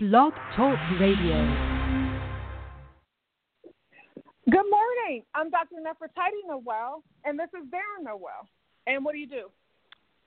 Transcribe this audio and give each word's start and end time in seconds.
Blog 0.00 0.32
Talk 0.54 0.78
Radio. 1.00 1.34
Good 4.48 4.70
morning. 4.70 5.24
I'm 5.34 5.50
Dr. 5.50 5.74
Nefertiti 5.82 6.46
Nowell, 6.46 7.02
and 7.24 7.36
this 7.36 7.48
is 7.48 7.66
Darren 7.68 8.04
Nowell. 8.04 8.46
And 8.86 9.04
what 9.04 9.14
do 9.14 9.18
you 9.18 9.26
do? 9.26 9.48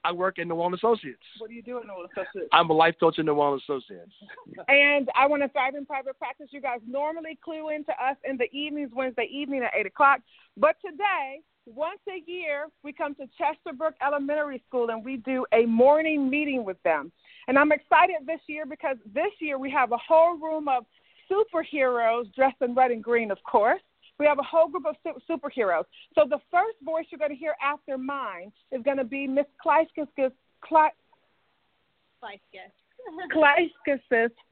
I 0.04 0.12
work 0.12 0.39
at 0.39 0.47
Nowell 0.47 0.76
Associates. 0.76 1.21
What 1.38 1.49
do 1.49 1.55
you 1.55 1.62
do 1.62 1.79
at 1.79 1.88
Nowell 1.88 2.05
Associates? 2.12 2.49
I'm 2.52 2.70
a 2.70 2.73
life 2.73 2.96
coach 2.99 3.18
at 3.18 3.23
Nowell 3.23 3.55
Associates. 3.55 4.12
and 4.68 5.07
I 5.15 5.26
want 5.28 5.42
to 5.42 5.47
thrive 5.47 5.76
in 5.76 5.85
private 5.85 6.19
practice. 6.19 6.47
You 6.51 6.60
guys 6.60 6.79
normally 6.85 7.40
clue 7.42 7.69
into 7.69 7.92
us 7.92 8.17
in 8.26 8.35
the 8.35 8.51
evenings, 8.51 8.92
Wednesday 8.94 9.29
evening 9.31 9.63
at 9.63 9.72
8 9.74 9.85
o'clock. 9.85 10.19
But 10.58 10.76
today, 10.85 11.40
once 11.65 12.01
a 12.10 12.29
year, 12.29 12.67
we 12.83 12.92
come 12.92 13.15
to 13.15 13.24
Chesterbrook 13.40 13.94
Elementary 14.06 14.62
School 14.67 14.90
and 14.90 15.06
we 15.06 15.15
do 15.15 15.46
a 15.53 15.65
morning 15.65 16.30
meeting 16.30 16.66
with 16.66 16.81
them. 16.84 17.13
And 17.48 17.58
I'm 17.58 17.71
excited 17.71 18.17
this 18.26 18.41
year 18.48 18.66
because 18.66 18.98
this 19.13 19.31
year 19.39 19.57
we 19.57 19.71
have 19.71 19.91
a 19.91 19.98
whole 19.98 20.38
room 20.38 20.67
of 20.67 20.85
superheroes 21.30 22.33
dressed 22.35 22.61
in 22.61 22.75
red 22.75 22.91
and 22.91 23.03
green, 23.03 23.31
of 23.31 23.38
course. 23.43 23.81
We 24.20 24.25
have 24.27 24.39
a 24.39 24.43
whole 24.43 24.67
group 24.67 24.85
of 24.85 24.95
superheroes. 25.29 25.85
So 26.13 26.25
the 26.30 26.39
first 26.52 26.77
voice 26.83 27.05
you're 27.09 27.19
going 27.19 27.31
to 27.31 27.38
hear 27.38 27.55
after 27.63 27.97
mine 27.97 28.52
is 28.71 28.83
going 28.83 28.97
to 28.97 29.03
be 29.03 29.25
Miss 29.27 29.45
Kleiskis' 29.66 30.31
Kleiskis' 30.63 31.11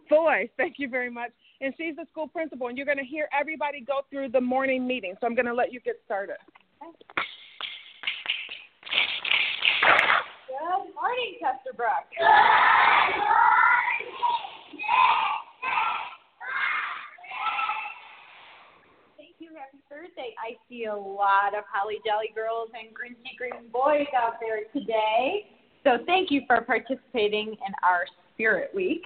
voice. 0.10 0.50
Thank 0.58 0.76
you 0.78 0.90
very 0.90 1.10
much. 1.12 1.32
And 1.62 1.74
she's 1.78 1.96
the 1.96 2.06
school 2.10 2.28
principal, 2.28 2.68
and 2.68 2.78
you're 2.78 2.86
going 2.86 2.98
to 2.98 3.04
hear 3.04 3.28
everybody 3.38 3.82
go 3.82 4.02
through 4.10 4.30
the 4.30 4.42
morning 4.42 4.88
meeting. 4.88 5.16
So 5.20 5.28
I'm 5.28 5.36
going 5.36 5.46
to 5.46 5.54
let 5.54 5.72
you 5.74 5.80
get 5.82 6.00
started. 6.06 6.38
Good 10.50 10.92
morning, 10.92 11.40
Chesterbrook. 11.40 12.04
Thank 19.16 19.36
you. 19.40 19.50
Happy 19.56 19.80
Thursday. 19.90 20.36
I 20.36 20.59
see 20.70 20.86
a 20.86 20.96
lot 20.96 21.58
of 21.58 21.66
holly 21.66 21.98
jolly 22.06 22.30
girls 22.38 22.70
and 22.78 22.94
grinchy 22.94 23.34
green 23.36 23.68
boys 23.74 24.08
out 24.14 24.38
there 24.38 24.70
today. 24.70 25.50
So 25.82 26.06
thank 26.06 26.30
you 26.30 26.46
for 26.46 26.62
participating 26.62 27.58
in 27.58 27.72
our 27.82 28.06
Spirit 28.38 28.70
Week. 28.78 29.02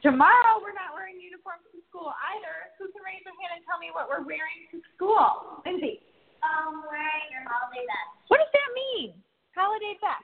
Tomorrow 0.00 0.62
we're 0.62 0.78
not 0.78 0.94
wearing 0.94 1.18
uniforms 1.18 1.66
to 1.74 1.82
school 1.90 2.14
either. 2.38 2.70
Who 2.78 2.86
can 2.94 3.02
raise 3.02 3.18
their 3.26 3.34
hand 3.42 3.58
and 3.58 3.66
tell 3.66 3.82
me 3.82 3.90
what 3.90 4.06
we're 4.06 4.22
wearing 4.22 4.70
to 4.70 4.78
school? 4.94 5.58
Lindsay. 5.66 5.98
Um, 6.46 6.86
wearing 6.86 7.26
your 7.34 7.42
holiday 7.50 7.82
vest. 7.82 8.30
What 8.30 8.38
does 8.38 8.54
that 8.54 8.70
mean? 8.78 9.18
Holiday 9.58 9.98
vest. 9.98 10.22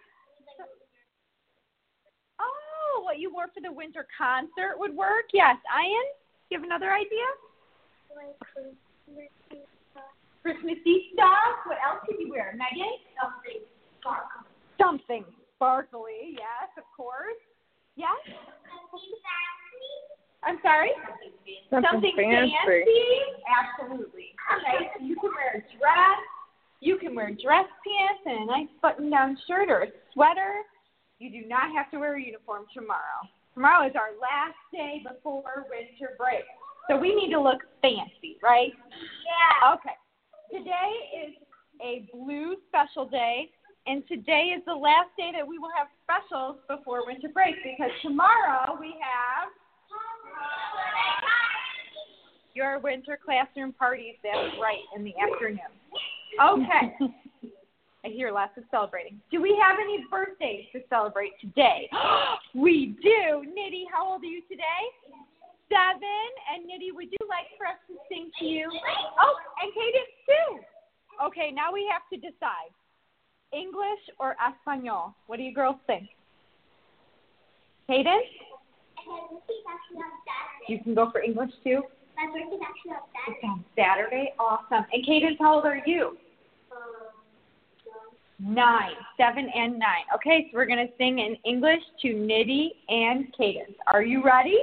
Oh, 2.38 3.02
what 3.02 3.18
you 3.18 3.34
wore 3.34 3.50
for 3.50 3.58
the 3.58 3.74
winter 3.74 4.06
concert 4.14 4.78
would 4.78 4.94
work? 4.94 5.34
Yes. 5.34 5.58
Ian, 5.74 6.06
you 6.50 6.62
have 6.62 6.62
another 6.62 6.94
idea? 6.94 7.26
Christmassy 10.44 11.08
stuff. 11.16 11.64
What 11.64 11.80
else 11.80 12.04
could 12.04 12.20
you 12.20 12.28
wear? 12.28 12.52
Megan? 12.52 13.00
Something 13.16 13.64
sparkly. 13.96 14.44
Something 14.76 15.24
sparkly, 15.56 16.36
yes, 16.36 16.68
of 16.76 16.84
course. 16.92 17.40
Yes? 17.96 18.12
Something 18.28 19.08
fancy. 19.24 19.96
I'm 20.44 20.60
sorry? 20.60 20.92
Something, 21.72 22.12
fancy. 22.12 22.92
Absolutely. 23.48 24.36
Okay, 24.36 24.92
so 24.92 25.00
you 25.00 25.16
can 25.16 25.32
wear 25.32 25.56
a 25.56 25.64
dress. 25.80 26.20
You 26.84 27.00
can 27.00 27.16
wear 27.16 27.32
dress 27.32 27.64
pants 27.80 28.20
and 28.28 28.44
a 28.44 28.46
nice 28.46 28.68
button 28.84 29.08
down 29.08 29.40
shirt 29.48 29.72
or 29.72 29.88
a 29.88 29.90
sweater. 30.12 30.60
You 31.18 31.32
do 31.32 31.48
not 31.48 31.72
have 31.72 31.90
to 31.92 31.98
wear 31.98 32.16
a 32.16 32.20
uniform 32.20 32.68
tomorrow. 32.76 33.24
Tomorrow 33.54 33.88
is 33.88 33.96
our 33.96 34.12
last 34.20 34.60
day 34.68 35.00
before 35.08 35.64
winter 35.72 36.12
break. 36.18 36.44
So 36.90 36.98
we 37.00 37.14
need 37.16 37.32
to 37.32 37.40
look 37.40 37.64
fancy, 37.80 38.36
right? 38.42 38.76
Yeah. 39.24 39.72
Okay. 39.72 39.96
Today 40.54 41.26
is 41.26 41.34
a 41.82 42.08
blue 42.14 42.54
special 42.68 43.08
day, 43.08 43.50
and 43.88 44.06
today 44.06 44.54
is 44.56 44.62
the 44.66 44.74
last 44.74 45.10
day 45.18 45.32
that 45.34 45.44
we 45.44 45.58
will 45.58 45.72
have 45.76 45.88
specials 46.06 46.58
before 46.68 47.04
winter 47.04 47.26
break 47.26 47.56
because 47.64 47.90
tomorrow 48.02 48.78
we 48.78 48.94
have 49.02 49.50
your 52.54 52.78
winter 52.78 53.18
classroom 53.22 53.72
parties. 53.72 54.14
That's 54.22 54.54
right, 54.62 54.78
in 54.94 55.02
the 55.02 55.12
afternoon. 55.18 55.58
Okay. 56.40 57.10
I 58.04 58.08
hear 58.10 58.30
lots 58.30 58.56
of 58.56 58.62
celebrating. 58.70 59.18
Do 59.32 59.42
we 59.42 59.60
have 59.60 59.78
any 59.82 60.04
birthdays 60.08 60.66
to 60.70 60.82
celebrate 60.88 61.32
today? 61.40 61.90
we 62.54 62.94
do. 63.02 63.42
Nitty, 63.42 63.86
how 63.92 64.08
old 64.08 64.22
are 64.22 64.26
you 64.26 64.42
today? 64.42 64.62
Seven. 65.68 66.28
And 66.52 66.64
Nitty, 66.68 66.94
would 66.94 67.08
you 67.10 67.26
like 67.28 67.46
for 67.56 67.66
us 67.66 67.78
to 67.88 67.94
sing 68.08 68.30
to 68.38 68.44
you? 68.44 68.70
Oh, 69.20 69.34
and 69.62 69.72
Cadence 69.72 70.14
too. 70.26 70.60
Okay, 71.26 71.50
now 71.52 71.72
we 71.72 71.88
have 71.90 72.02
to 72.12 72.16
decide. 72.16 72.72
English 73.52 74.02
or 74.18 74.36
Espanol? 74.42 75.14
What 75.26 75.36
do 75.36 75.42
you 75.42 75.54
girls 75.54 75.76
think? 75.86 76.08
Cadence? 77.86 78.26
You 80.68 80.78
can 80.82 80.94
go 80.94 81.10
for 81.10 81.20
English 81.20 81.50
too. 81.62 81.82
My 82.16 82.26
birthday's 82.32 82.60
actually 82.62 82.92
on 82.92 83.00
It's 83.28 83.40
Saturday. 83.40 83.46
on 83.46 83.64
Saturday. 83.76 84.32
Awesome. 84.38 84.86
And 84.92 85.06
Cadence, 85.06 85.36
how 85.40 85.56
old 85.56 85.64
are 85.66 85.82
you? 85.86 86.16
Nine, 88.40 88.94
seven, 89.16 89.48
and 89.54 89.78
nine. 89.78 90.04
Okay, 90.14 90.48
so 90.50 90.58
we're 90.58 90.66
gonna 90.66 90.88
sing 90.98 91.20
in 91.20 91.36
English 91.44 91.80
to 92.02 92.08
Nitty 92.08 92.70
and 92.88 93.32
Cadence. 93.36 93.76
Are 93.86 94.02
you 94.02 94.22
ready? 94.24 94.58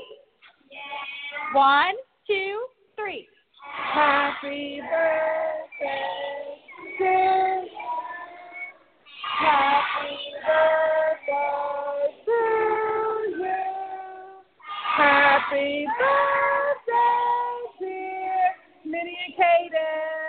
One, 1.53 1.95
two, 2.28 2.66
three. 2.97 3.28
Happy 3.94 4.79
birthday 4.79 5.97
to. 6.97 7.66
Happy 9.38 10.17
birthday 10.47 12.07
to 12.25 12.39
you. 13.38 13.59
Happy 14.95 15.85
birthday, 16.00 17.59
dear 17.79 18.56
Minnie 18.85 19.18
and 19.25 19.35
Kaden. 19.35 20.21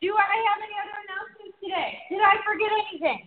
Do 0.00 0.14
I 0.14 0.36
have 0.46 0.62
any 0.62 0.76
other 0.78 0.96
announcements 1.06 1.58
today? 1.62 1.98
Did 2.10 2.22
I 2.22 2.38
forget 2.46 2.70
anything? 2.70 3.26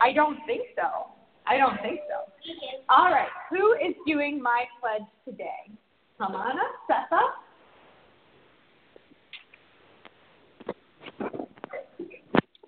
I 0.00 0.12
don't 0.12 0.38
think 0.46 0.62
so. 0.74 1.12
I 1.46 1.58
don't 1.58 1.76
think 1.82 2.00
so. 2.08 2.32
All 2.88 3.10
right. 3.10 3.28
Who 3.50 3.74
is 3.74 3.94
doing 4.06 4.40
my 4.40 4.64
pledge 4.80 5.06
today? 5.24 5.70
Come 6.18 6.34
on 6.34 6.58
up, 6.58 6.72
step 6.84 7.12
up. 7.12 7.42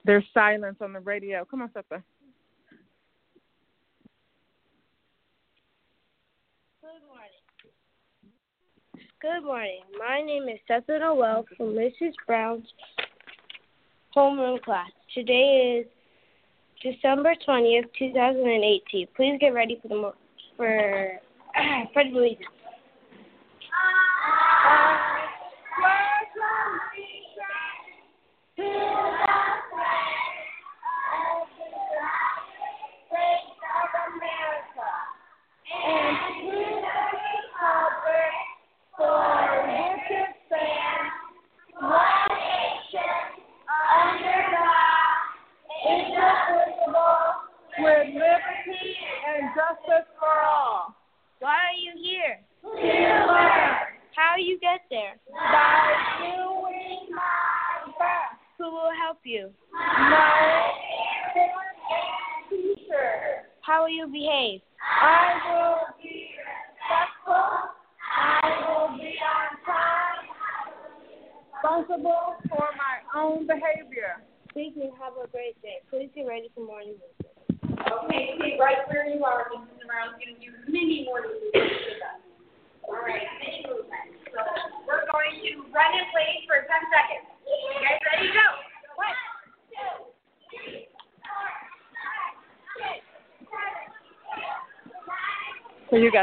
There's 0.05 0.25
silence 0.35 0.77
on 0.83 0.93
the 0.93 1.01
radio. 1.01 1.47
Come 1.47 1.63
on, 1.63 1.69
Seppa. 1.69 2.03
Good 6.83 7.03
morning. 7.09 7.43
Good 9.21 9.45
morning. 9.45 9.81
My 9.99 10.21
name 10.21 10.49
is 10.51 10.59
Tessa 10.69 10.99
Nowell 10.99 11.47
from 11.57 11.69
Mrs. 11.69 12.13
Brown's 12.27 12.67
homeroom 14.15 14.63
class. 14.63 14.91
Today 15.13 15.81
is 15.81 15.87
December 16.83 17.35
20th, 17.47 17.87
2018. 17.99 19.09
Please 19.17 19.39
get 19.41 19.55
ready 19.55 19.79
for 19.81 19.89
the 19.89 19.97
mo- 19.97 20.15
for 20.57 21.19
for 21.95 22.05
the 22.05 22.11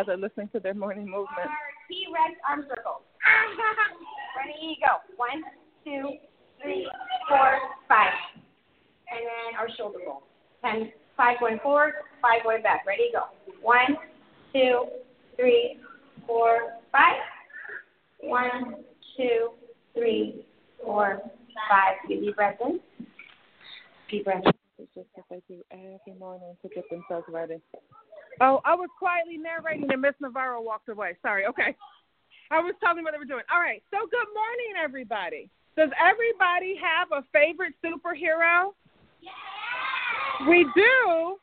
guys 0.01 0.13
are 0.13 0.17
listening 0.17 0.49
to 0.53 0.59
their 0.59 0.73
morning 0.73 1.05
movement. 1.05 1.45
Our 1.45 1.71
T-Rex 1.87 2.39
arm 2.49 2.65
circles. 2.67 3.03
Ready, 4.37 4.77
go. 4.81 4.97
One, 5.17 5.43
two, 5.83 6.17
three, 6.61 6.87
four, 7.27 7.59
five. 7.87 8.13
And 9.11 9.19
then 9.21 9.59
our 9.59 9.67
shoulder 9.77 9.99
roll. 10.05 10.23
Ten, 10.63 10.91
five 11.17 11.37
going 11.39 11.59
forward, 11.61 11.93
five 12.21 12.43
going 12.43 12.63
back. 12.63 12.85
Ready, 12.87 13.11
go. 13.13 13.25
One, 13.61 13.97
two, 14.53 14.85
three, 15.35 15.77
four, 16.25 16.79
five. 16.91 17.21
One, 18.21 18.83
two, 19.17 19.49
three, 19.93 20.45
four, 20.83 21.21
five. 21.69 21.95
Take 22.07 22.17
a 22.17 22.21
deep 22.21 22.35
breath 22.35 22.57
in. 22.65 22.79
Deep 24.09 24.25
breath 24.25 24.43
in. 24.45 24.51
It's 24.79 24.93
just 24.95 25.07
what 25.13 25.25
they 25.29 25.41
do 25.47 25.61
every 25.71 26.17
morning 26.19 26.55
to 26.63 26.69
get 26.69 26.85
themselves 26.89 27.25
ready. 27.29 27.61
Oh, 28.39 28.61
I 28.65 28.75
was 28.75 28.89
quietly 28.97 29.37
narrating 29.37 29.91
and 29.91 30.01
Miss 30.01 30.15
Navarro 30.21 30.61
walked 30.61 30.89
away. 30.89 31.17
Sorry. 31.21 31.45
Okay. 31.47 31.75
I 32.51 32.59
was 32.59 32.75
telling 32.81 32.97
them 32.97 33.05
what 33.05 33.13
they 33.13 33.19
were 33.19 33.25
doing. 33.25 33.43
All 33.51 33.59
right. 33.59 33.83
So 33.91 33.97
good 34.09 34.27
morning, 34.33 34.81
everybody. 34.81 35.49
Does 35.77 35.89
everybody 35.99 36.75
have 36.81 37.11
a 37.11 37.23
favorite 37.31 37.73
superhero? 37.83 38.73
We 40.47 40.65
do. 40.75 41.37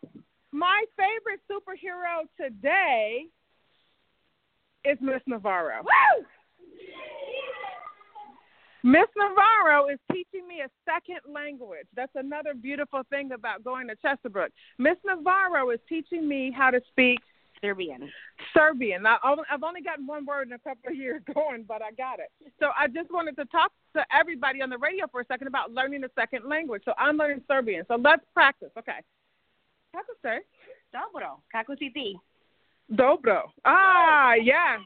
My 0.53 0.85
favorite 0.97 1.41
superhero 1.51 2.27
today 2.41 3.27
is 4.85 4.99
Miss 5.01 5.21
Navarro. 5.27 5.83
Woo! 5.83 6.25
Miss 8.85 9.09
Navarro 9.17 9.89
is 9.89 9.99
teaching 10.13 10.47
me 10.47 10.63
a 10.63 10.71
second 10.85 11.21
language. 11.33 11.87
That's 11.97 12.13
another 12.15 12.55
beautiful 12.55 13.03
thing 13.11 13.33
about 13.33 13.65
going 13.65 13.89
to 13.89 13.97
Chesterbrook. 13.97 14.49
Miss 14.79 14.97
Navarro 15.05 15.71
is 15.71 15.81
teaching 15.89 16.29
me 16.29 16.53
how 16.57 16.71
to 16.71 16.81
speak 16.89 17.19
Serbian. 17.61 18.09
Serbian. 18.55 19.05
I've 19.05 19.39
I've 19.51 19.63
only 19.63 19.83
gotten 19.83 20.07
one 20.07 20.25
word 20.25 20.49
in 20.49 20.53
a 20.53 20.59
couple 20.59 20.91
of 20.91 20.97
years 20.97 21.23
going, 21.35 21.65
but 21.67 21.83
I 21.83 21.91
got 21.93 22.21
it. 22.21 22.31
So 22.61 22.69
I 22.79 22.87
just 22.87 23.11
wanted 23.11 23.37
to 23.37 23.45
talk 23.47 23.73
to 23.97 24.05
everybody 24.13 24.63
on 24.63 24.71
the 24.71 24.79
radio 24.79 25.07
for 25.11 25.21
a 25.21 25.27
second 25.27 25.49
about 25.49 25.73
learning 25.73 26.05
a 26.05 26.09
second 26.15 26.49
language. 26.49 26.83
So 26.85 26.93
I'm 26.99 27.17
learning 27.17 27.43
Serbian. 27.49 27.85
So 27.89 27.97
let's 27.97 28.23
practice. 28.33 28.71
Okay. 28.79 29.01
Kako 29.95 30.15
se? 30.23 30.41
Dobro. 30.93 31.41
Kako 31.53 31.77
si 31.79 31.91
ti? 31.91 32.19
Dobro. 32.91 33.51
Ah, 33.65 34.35
yeah. 34.35 34.79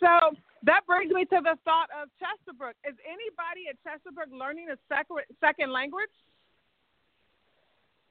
So 0.00 0.36
that 0.64 0.80
brings 0.86 1.12
me 1.12 1.24
to 1.26 1.38
the 1.42 1.56
thought 1.64 1.88
of 1.94 2.08
Chesterbrook. 2.18 2.74
Is 2.82 2.96
anybody 3.06 3.70
at 3.70 3.76
Chesterbrook 3.86 4.36
learning 4.36 4.68
a 4.70 4.78
second 4.88 5.18
second 5.40 5.72
language? 5.72 6.10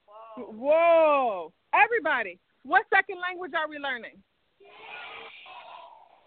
Whoa. 0.05 0.51
Whoa. 0.51 1.53
Everybody. 1.73 2.39
What 2.63 2.85
second 2.93 3.17
language 3.19 3.51
are 3.55 3.67
we 3.67 3.77
learning? 3.77 4.17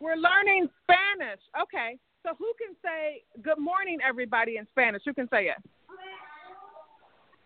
We're 0.00 0.16
learning 0.16 0.68
Spanish. 0.84 1.40
Okay. 1.60 1.98
So 2.22 2.34
who 2.38 2.52
can 2.60 2.76
say 2.84 3.22
good 3.42 3.58
morning 3.58 3.98
everybody 4.06 4.56
in 4.56 4.66
Spanish? 4.70 5.02
Who 5.06 5.14
can 5.14 5.28
say 5.30 5.48
it? 5.48 5.60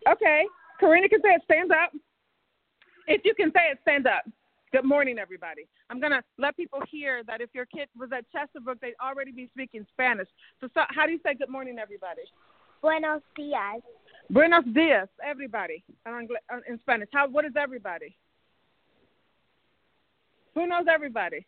Okay. 0.09 0.45
Karina 0.79 1.07
can 1.07 1.21
say 1.21 1.29
it. 1.29 1.41
Stand 1.45 1.71
up. 1.71 1.91
If 3.07 3.21
you 3.23 3.33
can 3.35 3.51
say 3.51 3.71
it, 3.71 3.79
stand 3.83 4.07
up. 4.07 4.23
Good 4.71 4.83
morning, 4.83 5.17
everybody. 5.19 5.67
I'm 5.89 5.99
going 5.99 6.11
to 6.11 6.21
let 6.37 6.57
people 6.57 6.79
hear 6.89 7.23
that 7.25 7.39
if 7.39 7.49
your 7.53 7.65
kid 7.65 7.87
was 7.97 8.09
at 8.11 8.25
Chesterbrook, 8.33 8.79
they'd 8.81 8.95
already 9.01 9.31
be 9.31 9.49
speaking 9.53 9.85
Spanish. 9.93 10.27
So, 10.59 10.67
so 10.73 10.81
how 10.89 11.05
do 11.05 11.11
you 11.11 11.19
say 11.23 11.33
good 11.35 11.49
morning, 11.49 11.77
everybody? 11.79 12.21
Buenos 12.81 13.21
dias. 13.35 13.81
Buenos 14.29 14.65
dias, 14.73 15.07
everybody, 15.23 15.83
in, 16.05 16.27
uh, 16.51 16.59
in 16.67 16.79
Spanish. 16.79 17.09
How? 17.13 17.27
What 17.27 17.45
is 17.45 17.53
everybody? 17.55 18.17
Who 20.55 20.67
knows 20.67 20.85
everybody? 20.91 21.45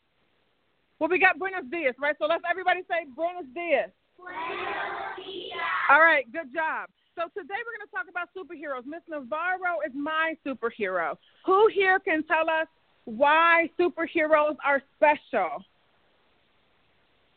Well, 1.00 1.10
we 1.10 1.20
got 1.20 1.40
buenos 1.40 1.66
dias, 1.72 1.96
right? 2.00 2.16
So 2.20 2.28
let's 2.28 2.44
everybody 2.50 2.82
say 2.90 3.06
buenos 3.16 3.46
dias. 3.54 3.90
Buenos 4.18 5.18
dias. 5.18 5.58
All 5.90 6.02
right, 6.02 6.32
good 6.32 6.54
job. 6.54 6.90
So 7.16 7.24
today 7.34 7.58
we're 7.66 7.78
going 7.78 7.90
to 7.90 7.96
talk 7.96 8.06
about 8.10 8.30
superheroes. 8.38 8.86
Miss 8.86 9.02
Navarro 9.10 9.82
is 9.86 9.94
my 9.96 10.36
superhero. 10.46 11.18
Who 11.46 11.68
here 11.74 12.00
can 12.00 12.24
tell 12.24 12.50
us 12.50 12.68
why 13.08 13.70
superheroes 13.80 14.58
are 14.66 14.82
special? 14.98 15.64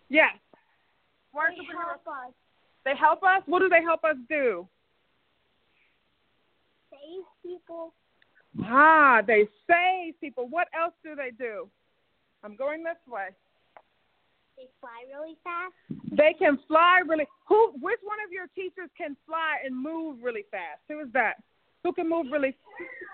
Yes. 0.09 0.35
Why 1.31 1.51
They 1.51 1.63
superheroes? 1.63 1.87
help 1.87 2.07
us 2.09 2.33
They 2.85 2.97
help 2.97 3.23
us. 3.23 3.43
What 3.47 3.61
do 3.61 3.69
they 3.69 3.83
help 3.83 4.03
us 4.05 4.17
do? 4.29 4.67
save 6.91 7.25
people. 7.45 7.95
Ah, 8.65 9.23
they 9.25 9.47
save 9.71 10.21
people. 10.21 10.49
What 10.49 10.67
else 10.79 10.93
do 11.05 11.15
they 11.15 11.31
do? 11.31 11.69
I'm 12.43 12.57
going 12.57 12.83
this 12.83 12.99
way. 13.07 13.29
They 14.57 14.65
fly 14.81 15.05
really 15.15 15.37
fast. 15.45 15.73
They 16.11 16.35
can 16.37 16.59
fly 16.67 17.01
really. 17.07 17.27
Who? 17.49 17.73
Which 17.81 18.01
one 18.03 18.19
of 18.27 18.33
your 18.33 18.49
teachers 18.57 18.91
can 18.99 19.17
fly 19.25 19.59
and 19.65 19.75
move 19.81 20.19
really 20.21 20.45
fast? 20.51 20.81
Who 20.89 20.99
is 21.01 21.13
that? 21.13 21.35
Who 21.85 21.93
can 21.93 22.09
move 22.09 22.27
really? 22.31 22.57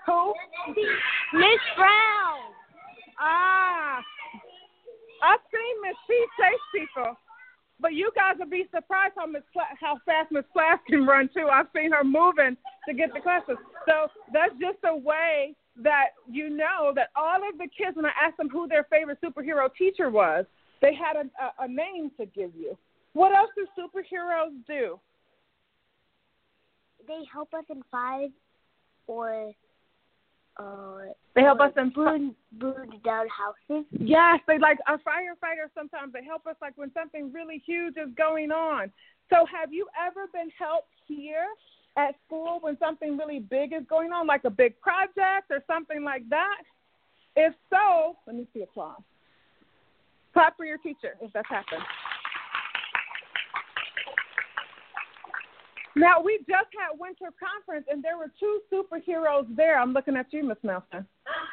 Who? 0.05 0.33
Miss 1.33 1.61
Brown. 1.75 2.53
Ah, 3.19 3.99
I've 5.23 5.39
seen 5.51 5.81
Miss 5.81 5.97
P 6.07 6.25
chase 6.37 6.83
people, 6.85 7.17
but 7.79 7.93
you 7.93 8.11
guys 8.15 8.35
would 8.39 8.51
be 8.51 8.65
surprised 8.73 9.13
how 9.17 9.25
Miss 9.25 9.43
how 9.79 9.97
fast 10.05 10.31
Miss 10.31 10.45
Class 10.53 10.79
can 10.87 11.05
run 11.05 11.29
too. 11.33 11.47
I've 11.51 11.67
seen 11.75 11.91
her 11.91 12.03
moving 12.03 12.57
to 12.87 12.93
get 12.93 13.13
the 13.13 13.21
classes. 13.21 13.57
So 13.87 14.07
that's 14.33 14.53
just 14.59 14.77
a 14.85 14.95
way 14.95 15.55
that 15.81 16.07
you 16.29 16.49
know 16.49 16.91
that 16.95 17.09
all 17.15 17.37
of 17.37 17.57
the 17.57 17.67
kids, 17.75 17.95
when 17.95 18.05
I 18.05 18.11
asked 18.21 18.37
them 18.37 18.49
who 18.49 18.67
their 18.67 18.85
favorite 18.89 19.19
superhero 19.23 19.69
teacher 19.77 20.09
was, 20.09 20.45
they 20.81 20.93
had 20.93 21.15
a, 21.15 21.25
a, 21.43 21.65
a 21.65 21.67
name 21.67 22.11
to 22.19 22.25
give 22.25 22.51
you. 22.55 22.77
What 23.13 23.33
else 23.35 23.49
do 23.55 23.65
superheroes 23.77 24.53
do? 24.67 24.99
They 27.07 27.21
help 27.31 27.53
us 27.53 27.63
in 27.69 27.81
five 27.89 28.29
or 29.07 29.51
uh 30.57 30.99
They 31.35 31.41
help 31.41 31.59
us 31.59 31.71
in 31.77 31.89
burn 31.89 32.35
burn 32.53 32.89
down 33.03 33.27
houses. 33.29 33.85
Yes, 33.91 34.39
they 34.47 34.57
like 34.59 34.77
our 34.87 34.97
firefighters 34.99 35.71
Sometimes 35.75 36.13
they 36.13 36.23
help 36.23 36.45
us, 36.47 36.55
like 36.61 36.77
when 36.77 36.91
something 36.93 37.31
really 37.33 37.61
huge 37.65 37.95
is 37.97 38.13
going 38.17 38.51
on. 38.51 38.91
So, 39.29 39.45
have 39.45 39.73
you 39.73 39.87
ever 39.99 40.27
been 40.31 40.49
helped 40.57 40.93
here 41.05 41.47
at 41.97 42.15
school 42.25 42.59
when 42.61 42.77
something 42.79 43.17
really 43.17 43.39
big 43.39 43.73
is 43.73 43.83
going 43.89 44.11
on, 44.11 44.25
like 44.27 44.43
a 44.45 44.49
big 44.49 44.79
project 44.79 45.49
or 45.49 45.63
something 45.67 46.03
like 46.03 46.27
that? 46.29 46.61
If 47.35 47.53
so, 47.69 48.17
let 48.25 48.35
me 48.35 48.47
see 48.53 48.63
applause. 48.63 49.01
Clap 50.33 50.57
for 50.57 50.65
your 50.65 50.77
teacher 50.79 51.15
if 51.21 51.31
that's 51.33 51.49
happened. 51.49 51.83
Now 55.97 56.21
we 56.21 56.37
just 56.45 56.69
had 56.77 56.93
winter 56.93 57.33
conference 57.33 57.89
and 57.89 58.03
there 58.03 58.17
were 58.17 58.31
two 58.39 58.61
superheroes 58.69 59.49
there. 59.55 59.79
I'm 59.79 59.93
looking 59.93 60.15
at 60.15 60.31
you, 60.31 60.43
Miss 60.43 60.61
Nelson. 60.61 61.05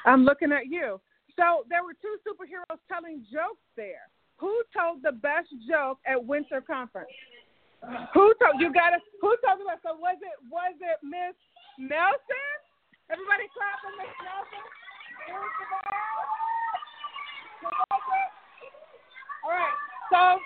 I'm 0.04 0.24
looking 0.24 0.52
at 0.52 0.66
you. 0.68 1.00
So 1.36 1.64
there 1.68 1.82
were 1.82 1.96
two 1.96 2.16
superheroes 2.20 2.78
telling 2.86 3.24
jokes 3.32 3.64
there. 3.76 4.06
Who 4.36 4.52
told 4.76 5.02
the 5.02 5.12
best 5.12 5.48
joke 5.66 5.98
at 6.06 6.20
winter 6.20 6.60
conference? 6.60 7.08
Who 8.12 8.34
told 8.36 8.60
you 8.60 8.72
got 8.72 8.90
to 8.90 9.00
who 9.20 9.32
told 9.40 9.60
the 9.60 9.66
best? 9.68 9.80
So 9.82 9.96
was 9.96 10.20
it 10.20 10.36
was 10.52 10.76
it 10.76 11.00
Miss 11.00 11.36
Nelson? 11.80 12.52
Everybody 13.08 13.48
clap 13.52 13.80
for 13.80 13.92
Miss 13.96 14.12
Nelson. 14.20 14.60
It? 15.24 15.40
All 19.44 19.52
right. 19.52 19.76
So 20.12 20.40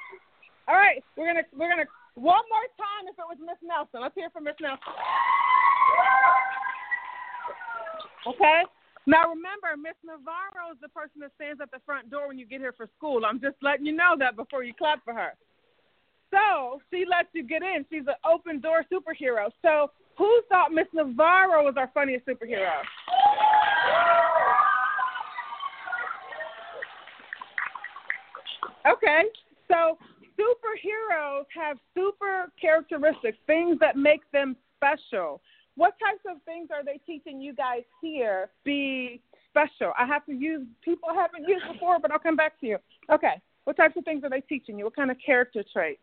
all 0.69 0.77
right, 0.77 1.03
we're 1.17 1.27
gonna 1.27 1.49
we're 1.57 1.71
gonna 1.71 1.89
one 2.19 2.43
more 2.51 2.69
time 2.75 3.07
if 3.07 3.15
it 3.15 3.27
was 3.27 3.39
Miss 3.39 3.59
Nelson. 3.63 4.03
Let's 4.03 4.15
hear 4.15 4.31
from 4.31 4.45
Miss 4.45 4.59
Nelson. 4.61 4.83
Okay. 8.27 8.63
Now 9.07 9.31
remember, 9.31 9.73
Miss 9.81 9.97
Navarro 10.05 10.75
is 10.75 10.81
the 10.83 10.91
person 10.91 11.23
that 11.23 11.33
stands 11.37 11.63
at 11.63 11.71
the 11.71 11.81
front 11.87 12.11
door 12.11 12.29
when 12.29 12.39
you 12.39 12.45
get 12.45 12.61
here 12.61 12.75
for 12.77 12.89
school. 12.99 13.25
I'm 13.25 13.41
just 13.41 13.57
letting 13.63 13.87
you 13.87 13.97
know 13.97 14.17
that 14.19 14.37
before 14.37 14.65
you 14.65 14.75
clap 14.75 15.03
for 15.05 15.15
her. 15.15 15.33
So 16.31 16.83
she 16.91 17.05
lets 17.09 17.29
you 17.33 17.47
get 17.47 17.63
in. 17.63 17.87
She's 17.89 18.07
an 18.07 18.21
open 18.29 18.61
door 18.61 18.85
superhero. 18.93 19.49
So 19.63 19.91
who 20.19 20.43
thought 20.49 20.73
Miss 20.73 20.87
Navarro 20.93 21.65
was 21.65 21.75
our 21.79 21.91
funniest 21.95 22.27
superhero? 22.27 22.69
Okay. 28.87 29.23
So 29.69 29.97
superheroes 30.39 31.45
have 31.55 31.79
super 31.95 32.53
characteristics, 32.61 33.39
things 33.47 33.79
that 33.81 33.97
make 33.97 34.21
them 34.33 34.57
special. 34.77 35.41
What 35.77 35.95
types 35.99 36.23
of 36.29 36.43
things 36.43 36.69
are 36.73 36.85
they 36.85 37.01
teaching 37.07 37.41
you 37.41 37.55
guys 37.55 37.83
here 38.01 38.51
be 38.65 39.21
special? 39.51 39.93
I 39.99 40.07
have 40.07 40.25
to 40.27 40.33
use 40.33 40.67
people 40.85 41.09
I 41.11 41.15
haven't 41.15 41.49
used 41.49 41.65
before, 41.73 41.99
but 42.01 42.11
I'll 42.11 42.19
come 42.19 42.37
back 42.37 42.59
to 42.61 42.67
you. 42.67 42.79
Okay. 43.13 43.41
What 43.65 43.77
types 43.77 43.97
of 43.97 44.05
things 44.05 44.25
are 44.25 44.31
they 44.31 44.41
teaching 44.41 44.79
you? 44.79 44.85
What 44.85 44.97
kind 44.97 45.11
of 45.11 45.17
character 45.25 45.63
traits? 45.73 46.01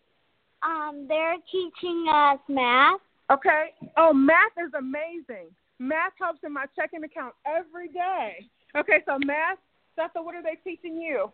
Um, 0.63 1.06
they're 1.08 1.38
teaching 1.51 2.06
us 2.13 2.39
math. 2.48 3.00
Okay. 3.32 3.70
Oh, 3.98 4.13
math 4.13 4.54
is 4.58 4.72
amazing. 4.77 5.48
Math 5.80 6.13
helps 6.20 6.39
in 6.46 6.54
my 6.54 6.65
checking 6.75 7.04
account 7.04 7.34
every 7.46 7.88
day. 7.89 8.48
Okay, 8.77 9.04
so 9.06 9.18
math, 9.25 9.58
Seth, 9.96 10.12
what 10.15 10.36
are 10.36 10.44
they 10.44 10.58
teaching 10.63 10.96
you? 10.98 11.32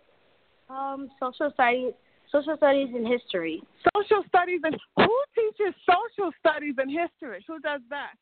Um, 0.70 1.10
social 1.20 1.52
studies, 1.54 1.94
social 2.32 2.56
studies 2.56 2.90
and 2.96 3.06
history. 3.06 3.62
Social 3.94 4.24
studies 4.28 4.62
and 4.64 4.76
who 4.96 5.18
teaches 5.36 5.76
social 5.84 6.32
studies 6.40 6.76
and 6.80 6.90
history? 6.90 7.44
Who 7.48 7.60
does 7.60 7.84
that? 7.92 8.16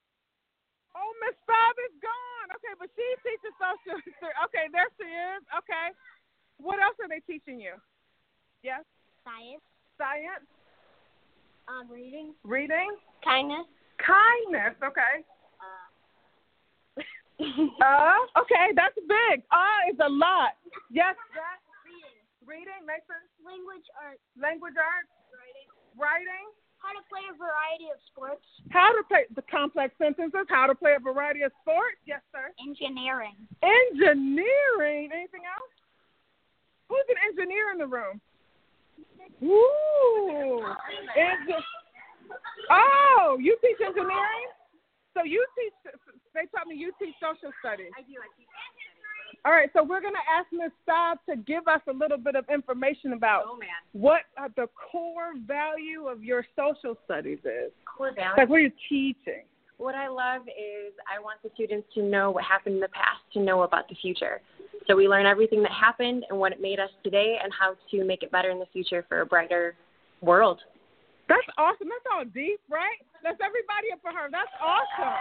Oh, 0.98 1.12
Miss 1.22 1.38
Fab 1.46 1.76
is 1.86 1.96
gone. 2.02 2.48
Okay, 2.58 2.74
but 2.82 2.90
she 2.98 3.06
teaches 3.22 3.54
social 3.62 4.02
history. 4.02 4.34
Okay, 4.50 4.66
there 4.74 4.90
she 4.98 5.06
is. 5.06 5.42
Okay. 5.54 5.94
What 6.58 6.82
else 6.82 6.98
are 7.00 7.08
they 7.08 7.22
teaching 7.30 7.62
you? 7.62 7.78
Yes? 8.66 8.84
Science. 9.24 9.64
Science? 9.96 10.44
Um, 11.70 11.86
reading. 11.88 12.34
Reading? 12.44 12.98
Kindness. 13.24 13.70
Kindness. 14.02 14.76
Okay. 14.82 15.24
Uh, 17.40 18.18
okay, 18.42 18.76
that's 18.76 18.98
big. 19.08 19.46
Uh 19.54 19.94
is 19.94 20.00
a 20.04 20.10
lot. 20.10 20.58
Yes, 20.92 21.16
that. 21.38 21.69
Reading. 22.50 22.82
Mason. 22.90 23.22
Language 23.46 23.86
arts. 23.94 24.26
Language 24.34 24.74
arts. 24.74 25.14
Writing. 25.30 25.70
Writing. 25.94 26.46
How 26.82 26.96
to 26.98 27.04
play 27.06 27.22
a 27.30 27.36
variety 27.38 27.94
of 27.94 28.02
sports. 28.10 28.42
How 28.74 28.90
to 28.90 29.04
play 29.06 29.30
the 29.38 29.46
complex 29.46 29.94
sentences. 30.02 30.50
How 30.50 30.66
to 30.66 30.74
play 30.74 30.98
a 30.98 31.04
variety 31.04 31.46
of 31.46 31.54
sports. 31.62 32.02
Yes, 32.10 32.26
sir. 32.34 32.50
Engineering. 32.58 33.38
Engineering. 33.62 35.14
Anything 35.14 35.46
else? 35.46 35.76
Who's 36.90 37.06
an 37.14 37.22
engineer 37.22 37.70
in 37.70 37.78
the 37.78 37.86
room? 37.86 38.18
Ooh. 39.46 40.66
Engi- 41.14 41.70
oh, 42.72 43.38
you 43.40 43.54
teach 43.62 43.78
engineering? 43.78 44.50
So 45.14 45.22
you 45.22 45.46
teach, 45.54 45.76
they 46.34 46.50
taught 46.50 46.66
me 46.66 46.76
you 46.76 46.92
teach 46.98 47.14
social 47.22 47.54
studies. 47.62 47.94
I 47.94 48.02
do. 48.02 48.18
I 48.18 48.30
teach. 48.34 48.50
All 49.46 49.54
right, 49.54 49.70
so 49.74 49.84
we're 49.84 50.02
going 50.02 50.14
to 50.14 50.32
ask 50.32 50.48
Ms. 50.52 50.72
Staub 50.84 51.18
to 51.30 51.38
give 51.38 51.68
us 51.68 51.80
a 51.88 51.94
little 51.94 52.18
bit 52.18 52.36
of 52.36 52.46
information 52.54 53.14
about 53.14 53.44
Oh 53.48 53.60
what 53.94 54.22
uh, 54.38 54.50
the 54.56 54.68
core 54.92 55.34
value 55.48 56.08
of 56.08 56.24
your 56.24 56.46
social 56.58 56.98
studies 57.06 57.40
is. 57.46 57.72
Core 57.86 58.12
value. 58.14 58.34
Like, 58.38 58.50
what 58.50 58.58
are 58.58 58.60
you 58.60 58.72
teaching? 58.90 59.44
What 59.78 59.96
I 59.96 60.10
love 60.10 60.42
is 60.50 60.92
I 61.08 61.22
want 61.24 61.42
the 61.42 61.50
students 61.54 61.88
to 61.96 62.04
know 62.04 62.32
what 62.32 62.44
happened 62.44 62.76
in 62.76 62.82
the 62.82 62.90
past, 62.90 63.24
to 63.34 63.40
know 63.40 63.64
about 63.64 63.88
the 63.88 63.96
future. 63.96 64.42
So 64.88 64.96
we 64.96 65.08
learn 65.08 65.26
everything 65.26 65.64
that 65.64 65.72
happened 65.72 66.26
and 66.30 66.38
what 66.38 66.52
it 66.52 66.62
made 66.62 66.80
us 66.82 66.90
today 67.02 67.38
and 67.42 67.54
how 67.58 67.76
to 67.92 68.04
make 68.04 68.22
it 68.22 68.32
better 68.32 68.50
in 68.50 68.60
the 68.60 68.66
future 68.74 69.06
for 69.08 69.22
a 69.22 69.26
brighter 69.26 69.76
world. 70.22 70.60
That's 71.30 71.48
awesome. 71.58 71.88
That's 71.88 72.14
all 72.14 72.26
deep, 72.26 72.60
right? 72.70 73.00
That's 73.24 73.40
everybody 73.40 73.94
up 73.94 74.02
for 74.02 74.12
her. 74.12 74.28
That's 74.30 74.52
awesome. 74.60 75.16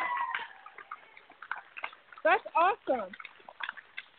That's 2.25 2.43
awesome. 2.57 3.13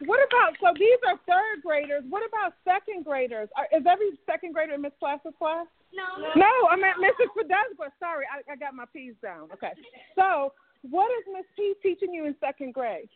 What 0.05 0.19
about 0.27 0.55
so 0.61 0.71
these 0.79 0.99
are 1.07 1.19
third 1.27 1.61
graders? 1.63 2.03
What 2.09 2.23
about 2.27 2.53
second 2.63 3.03
graders? 3.03 3.49
Are, 3.57 3.67
is 3.75 3.83
every 3.89 4.15
second 4.25 4.53
grader 4.53 4.73
in 4.73 4.81
Miss 4.81 4.93
Class's 4.99 5.33
class? 5.37 5.67
No. 5.93 6.05
No, 6.35 6.51
I 6.71 6.75
mean 6.75 6.93
Mrs. 7.03 7.27
Fidesqua. 7.35 7.91
Sorry, 7.99 8.25
I, 8.31 8.39
I 8.51 8.55
got 8.55 8.73
my 8.73 8.85
P's 8.93 9.15
down. 9.21 9.49
Okay. 9.51 9.71
So, 10.15 10.53
what 10.89 11.09
is 11.19 11.25
Miss 11.33 11.45
P 11.57 11.73
teaching 11.83 12.13
you 12.13 12.25
in 12.25 12.35
second 12.39 12.73
grade? 12.73 13.09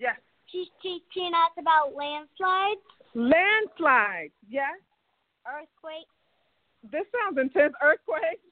Yes. 0.00 0.16
She's 0.50 0.68
teaching 0.82 1.30
us 1.34 1.52
about 1.58 1.94
landslides, 1.94 2.80
Landslides. 3.14 4.32
Yes. 4.48 4.78
earthquakes, 5.46 6.10
This 6.90 7.06
sounds 7.14 7.38
intense. 7.38 7.74
Earthquakes. 7.82 8.42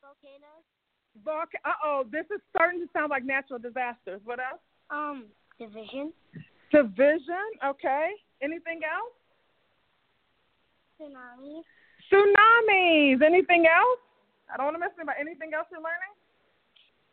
volcanoes, 0.00 0.64
Volca- 1.24 1.60
uh 1.64 1.76
oh, 1.84 2.04
this 2.10 2.24
is 2.34 2.40
starting 2.54 2.80
to 2.80 2.88
sound 2.92 3.10
like 3.10 3.24
natural 3.24 3.58
disasters. 3.58 4.20
What 4.24 4.38
else? 4.40 4.60
um, 4.90 5.26
division, 5.58 6.12
Division. 6.70 7.46
Okay. 7.64 8.10
Anything 8.42 8.80
else? 8.84 9.14
tsunamis, 11.00 11.64
Tsunamis. 12.12 13.22
Anything 13.24 13.66
else? 13.66 14.00
I 14.52 14.56
don't 14.56 14.66
want 14.66 14.76
to 14.76 14.80
miss 14.80 14.92
about 15.00 15.16
anything 15.18 15.52
else 15.54 15.66
you're 15.70 15.80
learning. 15.80 16.12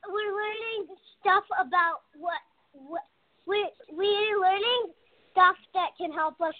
we're 0.08 0.34
learning 0.34 0.96
stuff 1.20 1.44
about 1.60 2.04
what 2.18 2.42
what 2.74 3.04
we 3.46 3.70
we're 3.92 4.40
learning 4.42 4.94
stuff 5.32 5.56
that 5.74 5.96
can 5.98 6.12
help 6.12 6.42
us 6.42 6.56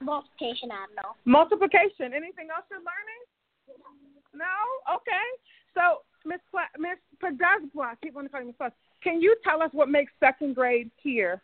multiplication. 0.00 0.70
I 0.70 0.86
don't 0.86 0.96
know. 0.96 1.12
Multiplication. 1.24 2.12
Anything 2.12 2.50
else 2.54 2.66
you're 2.70 2.84
learning? 2.84 3.22
No. 4.34 4.54
Okay. 4.96 5.26
So, 5.74 6.02
Miss 6.26 6.40
Pla- 6.50 6.74
Miss 6.78 6.98
Padazqua, 7.22 7.92
I 7.92 7.94
keep 8.02 8.14
wanting 8.14 8.28
to 8.28 8.32
call 8.32 8.42
you 8.42 8.54
Miss. 8.58 8.72
Can 9.02 9.20
you 9.20 9.36
tell 9.42 9.62
us 9.62 9.70
what 9.72 9.88
makes 9.88 10.12
second 10.20 10.54
grade 10.54 10.90
here 11.02 11.40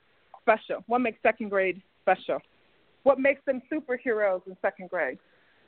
special? 0.49 0.83
What 0.87 1.00
makes 1.00 1.19
second 1.23 1.50
grade 1.50 1.83
special? 2.02 2.38
What 3.02 3.19
makes 3.19 3.40
them 3.47 3.61
superheroes 3.73 4.47
in 4.47 4.57
second 4.62 4.90
grade? 4.90 5.19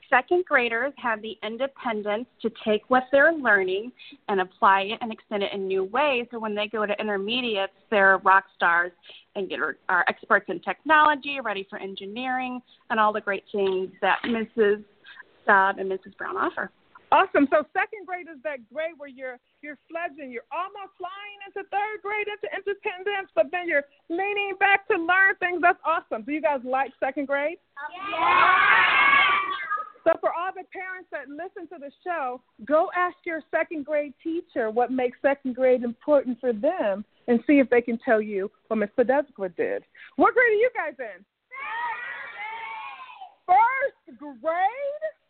Second 0.09 0.43
graders 0.45 0.91
have 0.97 1.21
the 1.21 1.37
independence 1.41 2.25
to 2.41 2.51
take 2.65 2.81
what 2.89 3.03
they're 3.11 3.31
learning 3.31 3.93
and 4.27 4.41
apply 4.41 4.81
it 4.81 4.99
and 5.01 5.11
extend 5.11 5.41
it 5.43 5.53
in 5.53 5.67
new 5.67 5.85
ways. 5.85 6.25
So 6.31 6.39
when 6.39 6.53
they 6.53 6.67
go 6.67 6.85
to 6.85 6.93
intermediates, 6.99 7.71
they're 7.89 8.17
rock 8.17 8.45
stars 8.55 8.91
and 9.35 9.47
get, 9.47 9.59
are 9.87 10.05
experts 10.09 10.45
in 10.49 10.59
technology, 10.59 11.39
ready 11.41 11.65
for 11.69 11.79
engineering, 11.79 12.61
and 12.89 12.99
all 12.99 13.13
the 13.13 13.21
great 13.21 13.45
things 13.53 13.89
that 14.01 14.17
Mrs. 14.25 14.83
Staub 15.43 15.77
and 15.77 15.89
Mrs. 15.89 16.17
Brown 16.17 16.35
offer. 16.35 16.69
Awesome. 17.11 17.43
So 17.51 17.67
second 17.75 18.07
grade 18.07 18.31
is 18.31 18.39
that 18.47 18.63
grade 18.71 18.95
where 18.95 19.11
you're 19.11 19.35
you're 19.61 19.77
fledgling, 19.91 20.31
you're 20.31 20.47
almost 20.47 20.95
flying 20.95 21.39
into 21.43 21.67
third 21.67 21.99
grade 21.99 22.31
into 22.31 22.47
independence, 22.55 23.27
but 23.35 23.51
then 23.51 23.67
you're 23.67 23.83
leaning 24.07 24.55
back 24.59 24.87
to 24.87 24.95
learn 24.95 25.35
things. 25.43 25.59
That's 25.59 25.79
awesome. 25.83 26.23
Do 26.23 26.31
you 26.31 26.41
guys 26.41 26.63
like 26.63 26.91
second 27.03 27.27
grade? 27.27 27.59
Yeah. 28.15 28.71
So 30.03 30.11
for 30.19 30.31
all 30.33 30.49
the 30.55 30.63
parents 30.73 31.09
that 31.11 31.29
listen 31.29 31.67
to 31.69 31.77
the 31.77 31.91
show, 32.03 32.41
go 32.65 32.89
ask 32.95 33.15
your 33.25 33.41
second 33.51 33.85
grade 33.85 34.13
teacher 34.23 34.71
what 34.71 34.91
makes 34.91 35.17
second 35.21 35.53
grade 35.53 35.83
important 35.83 36.39
for 36.39 36.53
them 36.53 37.05
and 37.27 37.39
see 37.45 37.59
if 37.59 37.69
they 37.69 37.81
can 37.81 37.99
tell 37.99 38.21
you 38.21 38.49
what 38.67 38.77
Miss 38.77 38.89
Podesqua 38.97 39.55
did. 39.55 39.83
What 40.15 40.33
grade 40.33 40.53
are 40.53 40.61
you 40.63 40.71
guys 40.73 40.95
in? 40.97 41.23
First 43.45 44.07
grade. 44.07 44.17
First 44.17 44.41
grade? 44.41 45.20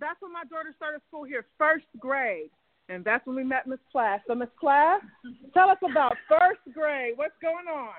That's 0.00 0.20
when 0.20 0.32
my 0.32 0.44
daughter 0.44 0.72
started 0.76 1.00
school 1.08 1.24
here, 1.24 1.46
first 1.56 1.86
grade. 1.98 2.50
And 2.88 3.04
that's 3.04 3.26
when 3.26 3.36
we 3.36 3.44
met 3.44 3.66
Miss 3.66 3.80
Class. 3.92 4.20
So 4.26 4.34
Miss 4.34 4.48
Class, 4.58 5.02
tell 5.52 5.68
us 5.68 5.78
about 5.82 6.14
first 6.28 6.60
grade. 6.74 7.14
What's 7.16 7.36
going 7.42 7.66
on? 7.68 7.92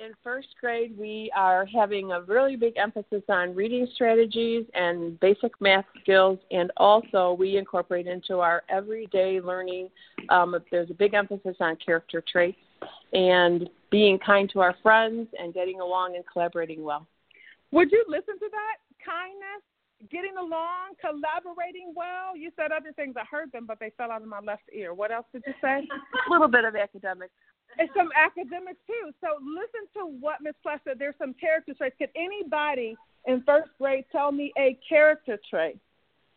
in 0.00 0.12
first 0.22 0.48
grade, 0.60 0.96
we 0.98 1.30
are 1.36 1.66
having 1.66 2.12
a 2.12 2.22
really 2.22 2.56
big 2.56 2.74
emphasis 2.76 3.22
on 3.28 3.54
reading 3.54 3.86
strategies 3.94 4.64
and 4.74 5.18
basic 5.20 5.52
math 5.60 5.84
skills, 6.02 6.38
and 6.50 6.70
also 6.76 7.36
we 7.38 7.56
incorporate 7.56 8.06
into 8.06 8.40
our 8.40 8.62
everyday 8.68 9.40
learning. 9.40 9.88
Um, 10.28 10.56
there's 10.70 10.90
a 10.90 10.94
big 10.94 11.14
emphasis 11.14 11.56
on 11.60 11.76
character 11.76 12.22
traits 12.30 12.58
and 13.12 13.68
being 13.90 14.18
kind 14.18 14.50
to 14.52 14.60
our 14.60 14.74
friends 14.82 15.28
and 15.38 15.54
getting 15.54 15.80
along 15.80 16.16
and 16.16 16.24
collaborating 16.30 16.82
well. 16.82 17.06
Would 17.70 17.92
you 17.92 18.04
listen 18.08 18.34
to 18.34 18.48
that? 18.50 18.76
Kindness, 19.04 19.62
getting 20.10 20.36
along, 20.38 20.94
collaborating 21.00 21.92
well. 21.94 22.36
You 22.36 22.50
said 22.56 22.72
other 22.72 22.92
things. 22.92 23.14
I 23.18 23.24
heard 23.30 23.52
them, 23.52 23.64
but 23.66 23.78
they 23.78 23.90
fell 23.96 24.10
out 24.10 24.22
of 24.22 24.28
my 24.28 24.40
left 24.40 24.64
ear. 24.74 24.94
What 24.94 25.10
else 25.10 25.26
did 25.32 25.42
you 25.46 25.54
say? 25.60 25.86
A 26.28 26.30
little 26.30 26.48
bit 26.48 26.64
of 26.64 26.74
academics. 26.76 27.32
and 27.78 27.88
some 27.96 28.10
academics 28.16 28.80
too. 28.86 29.10
So 29.20 29.28
listen 29.42 29.88
to 29.94 30.06
what 30.20 30.42
Miss 30.42 30.54
Plus 30.62 30.80
said. 30.84 30.98
There's 30.98 31.14
some 31.18 31.34
character 31.34 31.74
traits. 31.74 31.96
Could 31.98 32.10
anybody 32.16 32.96
in 33.26 33.42
first 33.44 33.70
grade 33.78 34.04
tell 34.12 34.32
me 34.32 34.52
a 34.58 34.78
character 34.88 35.38
trait? 35.48 35.78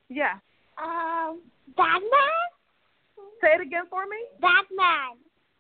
Yeah. 0.10 0.40
Um, 0.82 1.42
Batman. 1.76 2.48
Say 3.42 3.50
it 3.56 3.62
again 3.62 3.86
for 3.90 4.06
me. 4.06 4.18
Batman. 4.42 5.18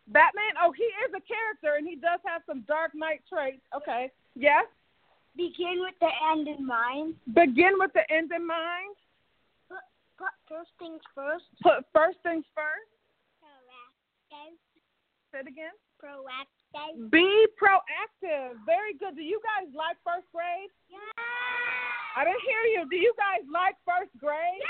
Batman. 0.08 0.56
Oh, 0.64 0.72
he 0.72 0.84
is 1.06 1.12
a 1.12 1.22
character, 1.22 1.78
and 1.78 1.88
he 1.88 1.96
does 1.96 2.20
have 2.26 2.42
some 2.48 2.62
Dark 2.68 2.92
Knight 2.96 3.22
traits. 3.28 3.62
Okay. 3.76 4.10
Yes. 4.36 4.66
Begin 5.38 5.86
with 5.86 5.94
the 6.02 6.10
end 6.34 6.48
in 6.48 6.66
mind. 6.66 7.14
Begin 7.34 7.78
with 7.78 7.94
the 7.94 8.02
end 8.10 8.32
in 8.34 8.46
mind. 8.46 8.98
Put, 9.70 9.86
put 10.18 10.34
first 10.50 10.74
things 10.82 11.02
first. 11.14 11.46
Put 11.62 11.86
first 11.94 12.18
things 12.26 12.44
first. 12.58 12.90
Proactive. 13.46 14.58
Say 15.32 15.40
it 15.46 15.48
again. 15.48 15.78
Proactive. 16.02 17.12
Be 17.12 17.46
proactive. 17.62 18.58
Very 18.66 18.98
good. 18.98 19.16
Do 19.16 19.22
you 19.22 19.40
guys 19.46 19.70
like 19.78 19.98
first 20.02 20.26
grade? 20.34 20.74
Yeah. 20.90 20.98
I 22.18 22.26
didn't 22.26 22.42
hear 22.42 22.64
you. 22.74 22.90
Do 22.90 22.98
you 22.98 23.14
guys 23.18 23.46
like 23.54 23.78
first 23.86 24.10
grade? 24.20 24.66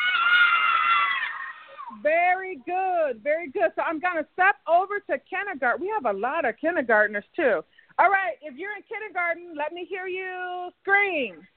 Very 2.03 2.59
good, 2.65 3.23
very 3.23 3.49
good. 3.49 3.71
So 3.75 3.81
I'm 3.81 3.99
going 3.99 4.17
to 4.17 4.27
step 4.33 4.55
over 4.67 4.99
to 5.09 5.17
kindergarten. 5.29 5.81
We 5.81 5.91
have 5.95 6.13
a 6.13 6.17
lot 6.17 6.43
of 6.43 6.57
kindergartners 6.59 7.23
too. 7.35 7.63
All 7.99 8.09
right, 8.09 8.37
if 8.41 8.55
you're 8.55 8.75
in 8.75 8.83
kindergarten, 8.83 9.55
let 9.57 9.73
me 9.73 9.85
hear 9.89 10.05
you 10.05 10.69
scream. 10.81 11.47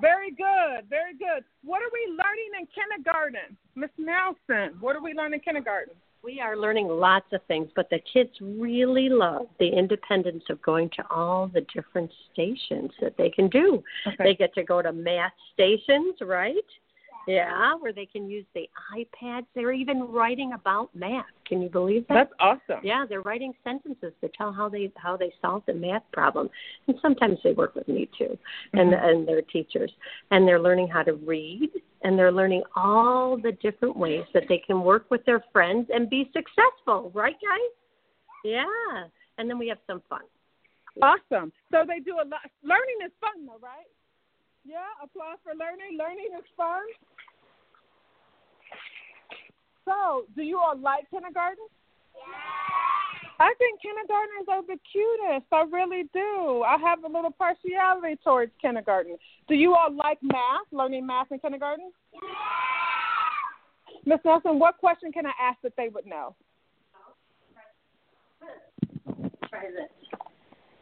Very 0.00 0.30
good, 0.30 0.90
very 0.90 1.14
good. 1.14 1.44
What 1.62 1.80
are 1.82 1.90
we 1.92 2.10
learning 2.10 2.50
in 2.60 2.66
kindergarten? 2.74 3.56
Miss 3.76 3.90
Nelson, 3.96 4.78
what 4.80 4.96
are 4.96 5.02
we 5.02 5.14
learning 5.14 5.40
in 5.40 5.44
kindergarten? 5.44 5.94
We 6.24 6.40
are 6.40 6.56
learning 6.56 6.88
lots 6.88 7.26
of 7.32 7.40
things, 7.46 7.70
but 7.76 7.88
the 7.88 8.00
kids 8.12 8.30
really 8.40 9.08
love 9.08 9.46
the 9.60 9.68
independence 9.68 10.42
of 10.50 10.60
going 10.60 10.90
to 10.96 11.04
all 11.08 11.46
the 11.46 11.64
different 11.72 12.10
stations 12.32 12.90
that 13.00 13.16
they 13.16 13.30
can 13.30 13.48
do. 13.48 13.82
Okay. 14.06 14.16
They 14.24 14.34
get 14.34 14.52
to 14.54 14.64
go 14.64 14.82
to 14.82 14.92
math 14.92 15.32
stations, 15.54 16.16
right? 16.20 16.56
Yeah, 17.26 17.74
where 17.74 17.92
they 17.92 18.06
can 18.06 18.30
use 18.30 18.44
the 18.54 18.68
iPads. 18.96 19.46
They're 19.54 19.72
even 19.72 20.02
writing 20.02 20.52
about 20.52 20.94
math. 20.94 21.24
Can 21.46 21.60
you 21.60 21.68
believe 21.68 22.06
that? 22.08 22.14
That's 22.14 22.32
awesome. 22.38 22.84
Yeah, 22.84 23.04
they're 23.08 23.22
writing 23.22 23.52
sentences 23.64 24.12
to 24.20 24.30
tell 24.36 24.52
how 24.52 24.68
they 24.68 24.92
how 24.96 25.16
they 25.16 25.32
solve 25.42 25.62
the 25.66 25.74
math 25.74 26.04
problem, 26.12 26.48
and 26.86 26.96
sometimes 27.02 27.38
they 27.42 27.52
work 27.52 27.74
with 27.74 27.88
me 27.88 28.08
too, 28.16 28.38
and 28.72 28.92
Mm-hmm. 28.92 29.08
and 29.08 29.28
their 29.28 29.42
teachers, 29.42 29.90
and 30.30 30.46
they're 30.46 30.60
learning 30.60 30.88
how 30.88 31.02
to 31.02 31.14
read, 31.14 31.70
and 32.02 32.18
they're 32.18 32.32
learning 32.32 32.62
all 32.76 33.36
the 33.36 33.52
different 33.52 33.96
ways 33.96 34.24
that 34.32 34.44
they 34.48 34.58
can 34.58 34.82
work 34.82 35.10
with 35.10 35.24
their 35.24 35.42
friends 35.52 35.88
and 35.92 36.08
be 36.08 36.30
successful. 36.32 37.10
Right, 37.14 37.34
guys? 37.34 37.72
Yeah, 38.44 38.64
and 39.38 39.50
then 39.50 39.58
we 39.58 39.66
have 39.68 39.78
some 39.86 40.02
fun. 40.08 40.22
Awesome. 41.02 41.52
So 41.70 41.84
they 41.86 42.00
do 42.00 42.14
a 42.14 42.24
lot. 42.24 42.40
Learning 42.62 42.98
is 43.04 43.12
fun, 43.20 43.44
though, 43.46 43.60
right? 43.60 43.90
Yeah. 44.64 44.88
Applause 45.02 45.38
for 45.44 45.52
learning. 45.54 45.98
Learning 45.98 46.30
is 46.36 46.44
fun. 46.56 46.82
So, 49.86 50.26
do 50.34 50.42
you 50.42 50.58
all 50.58 50.76
like 50.78 51.08
kindergarten? 51.10 51.64
Yeah. 52.14 53.36
I 53.38 53.54
think 53.58 53.80
kindergartners 53.80 54.46
are 54.48 54.62
the 54.62 54.78
cutest. 54.90 55.46
I 55.52 55.64
really 55.70 56.04
do. 56.12 56.62
I 56.66 56.76
have 56.78 57.04
a 57.04 57.06
little 57.06 57.30
partiality 57.30 58.18
towards 58.24 58.52
kindergarten. 58.60 59.16
Do 59.48 59.54
you 59.54 59.74
all 59.74 59.94
like 59.94 60.18
math? 60.22 60.66
Learning 60.72 61.06
math 61.06 61.30
in 61.30 61.38
kindergarten? 61.38 61.92
Yeah. 62.12 62.20
Miss 64.06 64.20
Nelson, 64.24 64.58
what 64.58 64.78
question 64.78 65.12
can 65.12 65.26
I 65.26 65.32
ask 65.40 65.58
that 65.62 65.72
they 65.76 65.88
would 65.88 66.06
know? 66.06 66.34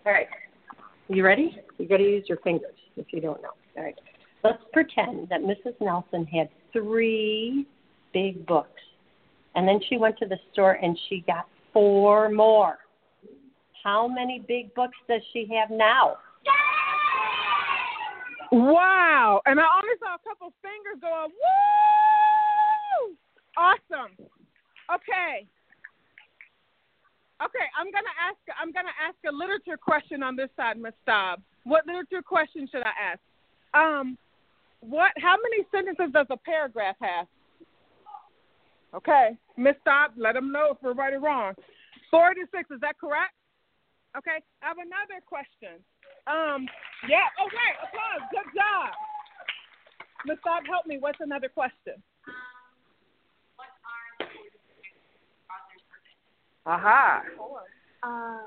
All 0.06 0.12
right. 0.12 0.28
You 1.08 1.24
ready? 1.24 1.56
You 1.78 1.88
got 1.88 1.98
to 1.98 2.02
use 2.02 2.24
your 2.28 2.38
fingers 2.38 2.74
if 2.96 3.06
you 3.12 3.20
don't 3.20 3.40
know. 3.42 3.50
All 3.76 3.82
right. 3.82 3.98
Let's 4.42 4.62
pretend 4.72 5.28
that 5.30 5.40
Mrs. 5.40 5.74
Nelson 5.80 6.26
had 6.26 6.50
three 6.72 7.66
big 8.12 8.46
books, 8.46 8.80
and 9.54 9.66
then 9.66 9.80
she 9.88 9.96
went 9.96 10.18
to 10.18 10.26
the 10.26 10.38
store 10.52 10.72
and 10.72 10.98
she 11.08 11.22
got 11.26 11.46
four 11.72 12.28
more. 12.28 12.78
How 13.82 14.08
many 14.08 14.44
big 14.46 14.74
books 14.74 14.96
does 15.08 15.20
she 15.32 15.46
have 15.54 15.70
now? 15.70 16.16
Wow. 18.50 19.40
And 19.46 19.58
I 19.58 19.64
only 19.82 19.94
saw 19.98 20.14
a 20.14 20.28
couple 20.28 20.52
fingers 20.62 21.00
going, 21.00 21.30
woo! 21.30 23.16
Awesome. 23.56 24.12
Okay. 24.92 25.46
Okay, 27.42 27.66
I'm 27.78 27.90
gonna 27.90 28.14
ask 28.22 28.38
I'm 28.60 28.72
gonna 28.72 28.94
ask 29.02 29.16
a 29.28 29.32
literature 29.32 29.76
question 29.76 30.22
on 30.22 30.36
this 30.36 30.48
side, 30.56 30.78
Miss 30.78 30.94
Staub. 31.02 31.42
What 31.64 31.86
literature 31.86 32.22
question 32.22 32.68
should 32.70 32.82
I 32.82 32.94
ask? 33.12 33.20
Um 33.74 34.16
what 34.80 35.12
how 35.18 35.36
many 35.36 35.66
sentences 35.70 36.12
does 36.12 36.26
a 36.30 36.36
paragraph 36.36 36.96
have? 37.00 37.26
Okay. 38.94 39.36
Miss 39.56 39.74
Staub, 39.82 40.12
let 40.16 40.34
them 40.34 40.52
know 40.52 40.70
if 40.72 40.78
we're 40.82 40.94
right 40.94 41.12
or 41.12 41.20
wrong. 41.20 41.54
Four 42.10 42.34
to 42.34 42.40
six, 42.54 42.70
is 42.70 42.80
that 42.80 42.98
correct? 42.98 43.34
Okay. 44.16 44.38
I 44.62 44.68
have 44.68 44.78
another 44.78 45.20
question. 45.26 45.82
Um, 46.26 46.66
yeah. 47.08 47.26
Oh, 47.40 47.46
right. 47.46 47.76
Applause. 47.82 48.28
Good 48.30 48.54
job. 48.54 48.90
Miss 50.26 50.38
Bob, 50.44 50.62
help 50.66 50.86
me. 50.86 50.98
What's 50.98 51.18
another 51.20 51.48
question? 51.48 51.94
Aha. 56.66 57.22
Uh, 58.02 58.38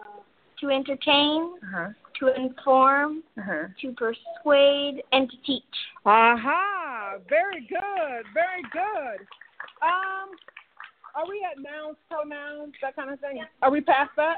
to 0.60 0.69
entertain, 0.71 1.53
Uh-huh. 1.62 1.89
to 2.19 2.36
inform, 2.36 3.23
Uh-huh. 3.38 3.67
to 3.79 3.93
persuade, 3.93 5.03
and 5.12 5.29
to 5.29 5.38
teach. 5.43 5.63
Aha. 6.05 7.17
Very 7.29 7.62
good. 7.62 8.25
Very 8.33 8.63
good. 8.71 9.27
Um, 9.81 10.33
are 11.15 11.25
we 11.27 11.45
at 11.45 11.57
nouns, 11.57 11.97
pronouns, 12.09 12.73
that 12.81 12.95
kind 12.95 13.09
of 13.09 13.19
thing? 13.19 13.43
Are 13.61 13.71
we 13.71 13.81
past 13.81 14.11
that? 14.17 14.37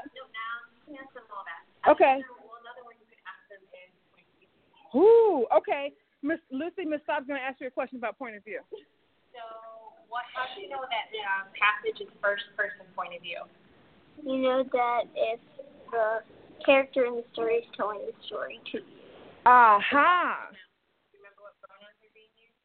Okay. 1.88 2.20
Ooh, 4.94 5.46
okay. 5.54 5.92
Miss 6.22 6.38
Lucy, 6.50 6.84
Miss 6.84 7.00
Staub's 7.04 7.26
going 7.26 7.40
to 7.40 7.44
ask 7.46 7.60
you 7.60 7.68
a 7.68 7.70
question 7.70 7.96
about 7.96 8.18
point 8.18 8.36
of 8.36 8.44
view. 8.44 8.60
So, 9.32 9.40
what? 10.08 10.24
How 10.34 10.44
do 10.54 10.60
you 10.60 10.68
know 10.68 10.84
that 10.84 11.08
um, 11.24 11.48
passage 11.56 12.00
is 12.00 12.12
first 12.20 12.44
person 12.56 12.84
point 12.96 13.14
of 13.14 13.22
view? 13.22 13.40
You 14.20 14.42
know 14.42 14.64
that 14.72 15.04
if 15.16 15.40
the 15.90 16.20
character 16.64 17.06
in 17.06 17.16
the 17.16 17.24
story 17.32 17.64
is 17.64 17.68
telling 17.76 18.00
the 18.04 18.12
story 18.26 18.60
to 18.72 18.78
you. 18.78 19.00
Aha. 19.46 20.52
Remember 21.16 21.40
what 21.40 21.56
pronouns 21.64 21.96
are 22.04 22.12
being 22.12 22.28
used? 22.36 22.60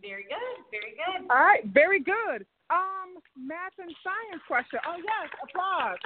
Very 0.00 0.24
good. 0.24 0.56
Very 0.70 0.94
good. 0.96 1.30
All 1.30 1.44
right, 1.44 1.64
very 1.66 2.00
good. 2.00 2.46
Um, 2.70 3.18
math 3.36 3.72
and 3.78 3.94
science 4.02 4.42
question. 4.46 4.78
Oh 4.86 4.96
yes, 4.96 5.30
applause. 5.42 5.98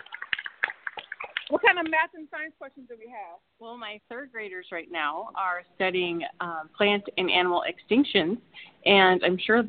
What 1.50 1.60
kind 1.62 1.78
of 1.78 1.84
math 1.90 2.10
and 2.14 2.26
science 2.30 2.54
questions 2.58 2.86
do 2.88 2.96
we 2.98 3.10
have? 3.10 3.38
Well, 3.60 3.76
my 3.76 4.00
third 4.08 4.32
graders 4.32 4.66
right 4.72 4.88
now 4.90 5.28
are 5.36 5.62
studying 5.74 6.22
um, 6.40 6.70
plant 6.76 7.04
and 7.18 7.30
animal 7.30 7.62
extinctions, 7.68 8.38
and 8.86 9.22
I'm 9.22 9.38
sure 9.38 9.62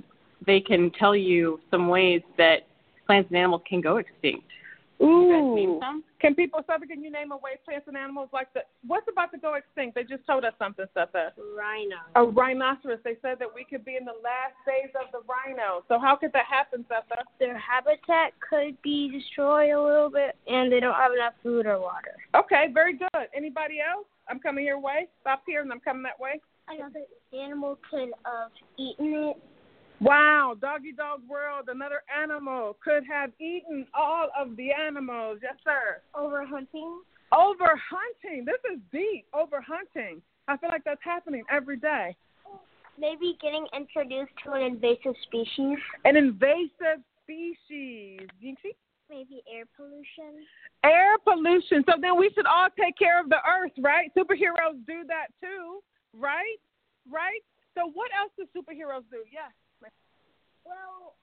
they 0.46 0.62
can 0.62 0.90
tell 0.92 1.16
you 1.16 1.60
some 1.70 1.90
ways 1.90 2.22
that 2.38 2.68
plants 3.06 3.30
and 3.30 3.38
animals 3.38 3.62
can 3.68 3.82
go 3.82 3.98
extinct. 3.98 4.46
You 5.00 5.30
guys 5.30 5.56
name 5.56 5.70
Ooh. 5.72 5.80
Can 6.26 6.34
people, 6.34 6.62
Suffolk, 6.66 6.90
can 6.90 7.04
you 7.04 7.12
name 7.12 7.32
away 7.32 7.52
plants 7.64 7.86
and 7.88 7.96
animals 7.96 8.30
like 8.34 8.52
the, 8.56 8.62
what's 8.88 9.06
about 9.08 9.32
to 9.34 9.38
go 9.38 9.54
extinct? 9.54 9.94
They 9.94 10.02
just 10.02 10.26
told 10.26 10.44
us 10.44 10.54
something, 10.58 10.88
Suffolk. 10.96 11.38
Rhino. 11.38 12.02
A 12.16 12.24
rhinoceros. 12.26 12.98
They 13.04 13.14
said 13.22 13.38
that 13.38 13.50
we 13.54 13.64
could 13.64 13.86
be 13.86 13.96
in 13.96 14.06
the 14.06 14.18
last 14.26 14.58
days 14.66 14.90
of 14.98 15.12
the 15.12 15.22
rhino. 15.30 15.86
So 15.88 16.00
how 16.00 16.16
could 16.16 16.34
that 16.34 16.48
happen, 16.50 16.84
Suffolk? 16.90 17.28
Their 17.40 17.60
habitat 17.60 18.34
could 18.42 18.82
be 18.82 19.12
destroyed 19.12 19.70
a 19.70 19.80
little 19.80 20.10
bit, 20.10 20.36
and 20.48 20.72
they 20.72 20.80
don't 20.80 20.96
have 20.96 21.14
enough 21.14 21.34
food 21.44 21.68
or 21.68 21.80
water. 21.80 22.18
Okay, 22.34 22.74
very 22.74 22.98
good. 22.98 23.30
Anybody 23.38 23.78
else? 23.78 24.08
I'm 24.28 24.40
coming 24.40 24.66
your 24.66 24.80
way. 24.80 25.08
Stop 25.22 25.44
here 25.46 25.62
and 25.62 25.72
I'm 25.72 25.80
coming 25.80 26.02
that 26.10 26.20
way. 26.20 26.42
Another 26.68 27.06
animal 27.38 27.78
could 27.92 28.10
have 28.26 28.50
eaten 28.80 29.14
it. 29.14 29.38
Wow, 30.02 30.56
doggy 30.60 30.92
dog 30.92 31.22
world, 31.28 31.70
another 31.70 32.02
animal 32.22 32.78
could 32.84 33.04
have 33.10 33.32
eaten 33.40 33.88
all 33.94 34.28
of 34.38 34.56
the 34.58 34.70
animals. 34.72 35.40
Yes, 35.42 35.56
sir. 35.64 36.02
Over 36.14 36.46
hunting. 36.46 37.02
Over 37.32 37.80
hunting. 37.90 38.46
This 38.46 38.60
is 38.72 38.80
deep. 38.92 39.26
Over 39.34 39.62
hunting. 39.62 40.22
I 40.48 40.58
feel 40.58 40.70
like 40.70 40.84
that's 40.84 41.04
happening 41.04 41.44
every 41.50 41.78
day. 41.78 42.16
Maybe 43.00 43.38
getting 43.42 43.66
introduced 43.76 44.32
to 44.46 44.54
an 44.54 44.62
invasive 44.62 45.16
species. 45.24 45.78
An 46.04 46.16
invasive 46.16 47.04
species. 47.24 48.28
You 48.40 48.56
see? 48.62 48.74
Maybe 49.10 49.44
air 49.52 49.66
pollution. 49.76 50.46
Air 50.84 51.18
pollution. 51.24 51.84
So 51.88 51.94
then 52.00 52.18
we 52.18 52.32
should 52.36 52.46
all 52.46 52.68
take 52.80 52.98
care 52.98 53.20
of 53.20 53.30
the 53.30 53.38
earth, 53.48 53.72
right? 53.80 54.12
Superheroes 54.16 54.86
do 54.86 55.04
that 55.08 55.28
too, 55.42 55.80
right? 56.14 56.60
Right? 57.10 57.44
So 57.76 57.92
what 57.94 58.12
else 58.18 58.32
do 58.38 58.46
superheroes 58.56 59.04
do? 59.12 59.24
Yes. 59.32 59.52
Well, 60.66 61.14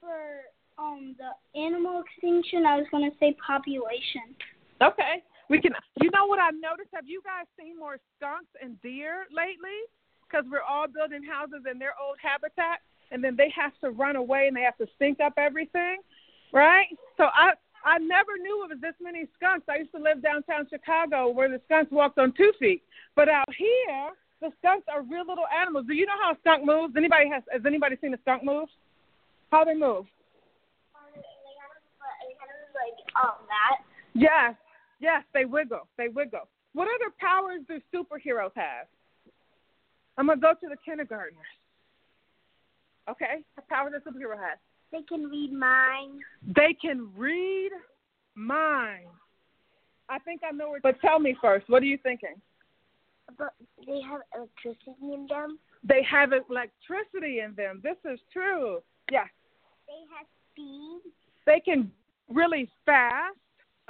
for 0.00 0.42
um 0.78 1.16
the 1.18 1.32
animal 1.58 2.02
extinction, 2.02 2.66
I 2.66 2.76
was 2.76 2.86
gonna 2.90 3.10
say 3.18 3.36
population. 3.44 4.34
Okay. 4.82 5.22
We 5.48 5.60
can. 5.60 5.72
You 6.00 6.10
know 6.10 6.26
what 6.26 6.38
I've 6.38 6.54
noticed? 6.60 6.90
Have 6.92 7.06
you 7.06 7.22
guys 7.24 7.46
seen 7.58 7.78
more 7.78 7.96
skunks 8.16 8.50
and 8.60 8.80
deer 8.82 9.26
lately? 9.32 9.80
Because 10.22 10.44
we're 10.50 10.62
all 10.62 10.86
building 10.86 11.24
houses 11.24 11.64
in 11.70 11.78
their 11.78 11.94
old 11.96 12.18
habitat, 12.20 12.84
and 13.10 13.24
then 13.24 13.34
they 13.34 13.50
have 13.56 13.72
to 13.80 13.90
run 13.90 14.16
away 14.16 14.46
and 14.46 14.54
they 14.56 14.60
have 14.60 14.76
to 14.76 14.86
stink 14.96 15.20
up 15.20 15.32
everything, 15.38 15.98
right? 16.52 16.86
So 17.16 17.24
I 17.32 17.52
I 17.84 17.98
never 17.98 18.36
knew 18.36 18.64
it 18.64 18.76
was 18.76 18.80
this 18.82 18.94
many 19.00 19.26
skunks. 19.36 19.66
I 19.70 19.78
used 19.78 19.92
to 19.92 20.02
live 20.02 20.22
downtown 20.22 20.66
Chicago 20.68 21.30
where 21.30 21.48
the 21.48 21.60
skunks 21.64 21.90
walked 21.90 22.18
on 22.18 22.32
two 22.36 22.52
feet, 22.60 22.82
but 23.16 23.28
out 23.28 23.48
here 23.56 24.12
the 24.40 24.50
skunks 24.58 24.86
are 24.92 25.02
real 25.02 25.26
little 25.26 25.48
animals. 25.48 25.86
Do 25.86 25.94
you 25.94 26.06
know 26.06 26.18
how 26.20 26.32
a 26.32 26.38
skunk 26.40 26.64
moves? 26.64 26.94
Anybody 26.96 27.28
has 27.30 27.42
has 27.50 27.62
anybody 27.64 27.96
seen 28.00 28.12
a 28.12 28.18
skunk 28.18 28.44
move? 28.44 28.68
How 29.50 29.64
they 29.64 29.74
move? 29.74 30.06
They 31.14 31.22
have 31.58 31.74
like 32.74 33.78
Yes, 34.14 34.54
yes, 35.00 35.22
they 35.32 35.44
wiggle. 35.44 35.88
They 35.96 36.08
wiggle. 36.08 36.48
What 36.74 36.88
other 36.88 37.12
powers 37.18 37.60
do 37.66 37.80
superheroes 37.94 38.52
have? 38.54 38.86
I'm 40.16 40.26
gonna 40.26 40.40
go 40.40 40.52
to 40.52 40.68
the 40.68 40.76
kindergartners. 40.84 41.46
Okay, 43.08 43.44
what 43.54 43.68
powers 43.68 43.92
does 43.92 44.02
superhero 44.02 44.36
have? 44.36 44.58
They 44.92 45.02
can 45.02 45.24
read 45.24 45.52
minds. 45.52 46.22
They 46.54 46.76
can 46.80 47.10
read 47.16 47.70
minds. 48.34 49.08
I 50.08 50.18
think 50.20 50.42
I 50.46 50.52
know 50.52 50.70
where. 50.70 50.80
But 50.82 51.00
tell 51.00 51.18
me 51.18 51.36
first, 51.40 51.68
what 51.68 51.82
are 51.82 51.86
you 51.86 51.98
thinking? 52.02 52.34
But 53.36 53.54
they 53.86 54.00
have 54.00 54.20
electricity 54.34 55.14
in 55.14 55.26
them. 55.28 55.58
They 55.84 56.02
have 56.10 56.32
electricity 56.32 57.40
in 57.40 57.54
them. 57.54 57.80
This 57.82 57.96
is 58.10 58.18
true. 58.32 58.80
Yes. 59.10 59.28
They 59.88 60.04
have 60.14 60.26
speed. 60.52 61.00
They 61.46 61.60
can 61.60 61.90
really 62.28 62.68
fast. 62.84 63.36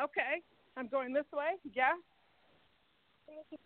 Okay, 0.00 0.42
I'm 0.76 0.86
going 0.86 1.12
this 1.12 1.26
way. 1.32 1.58
Yeah. 1.74 1.98
They 3.26 3.34
can 3.50 3.58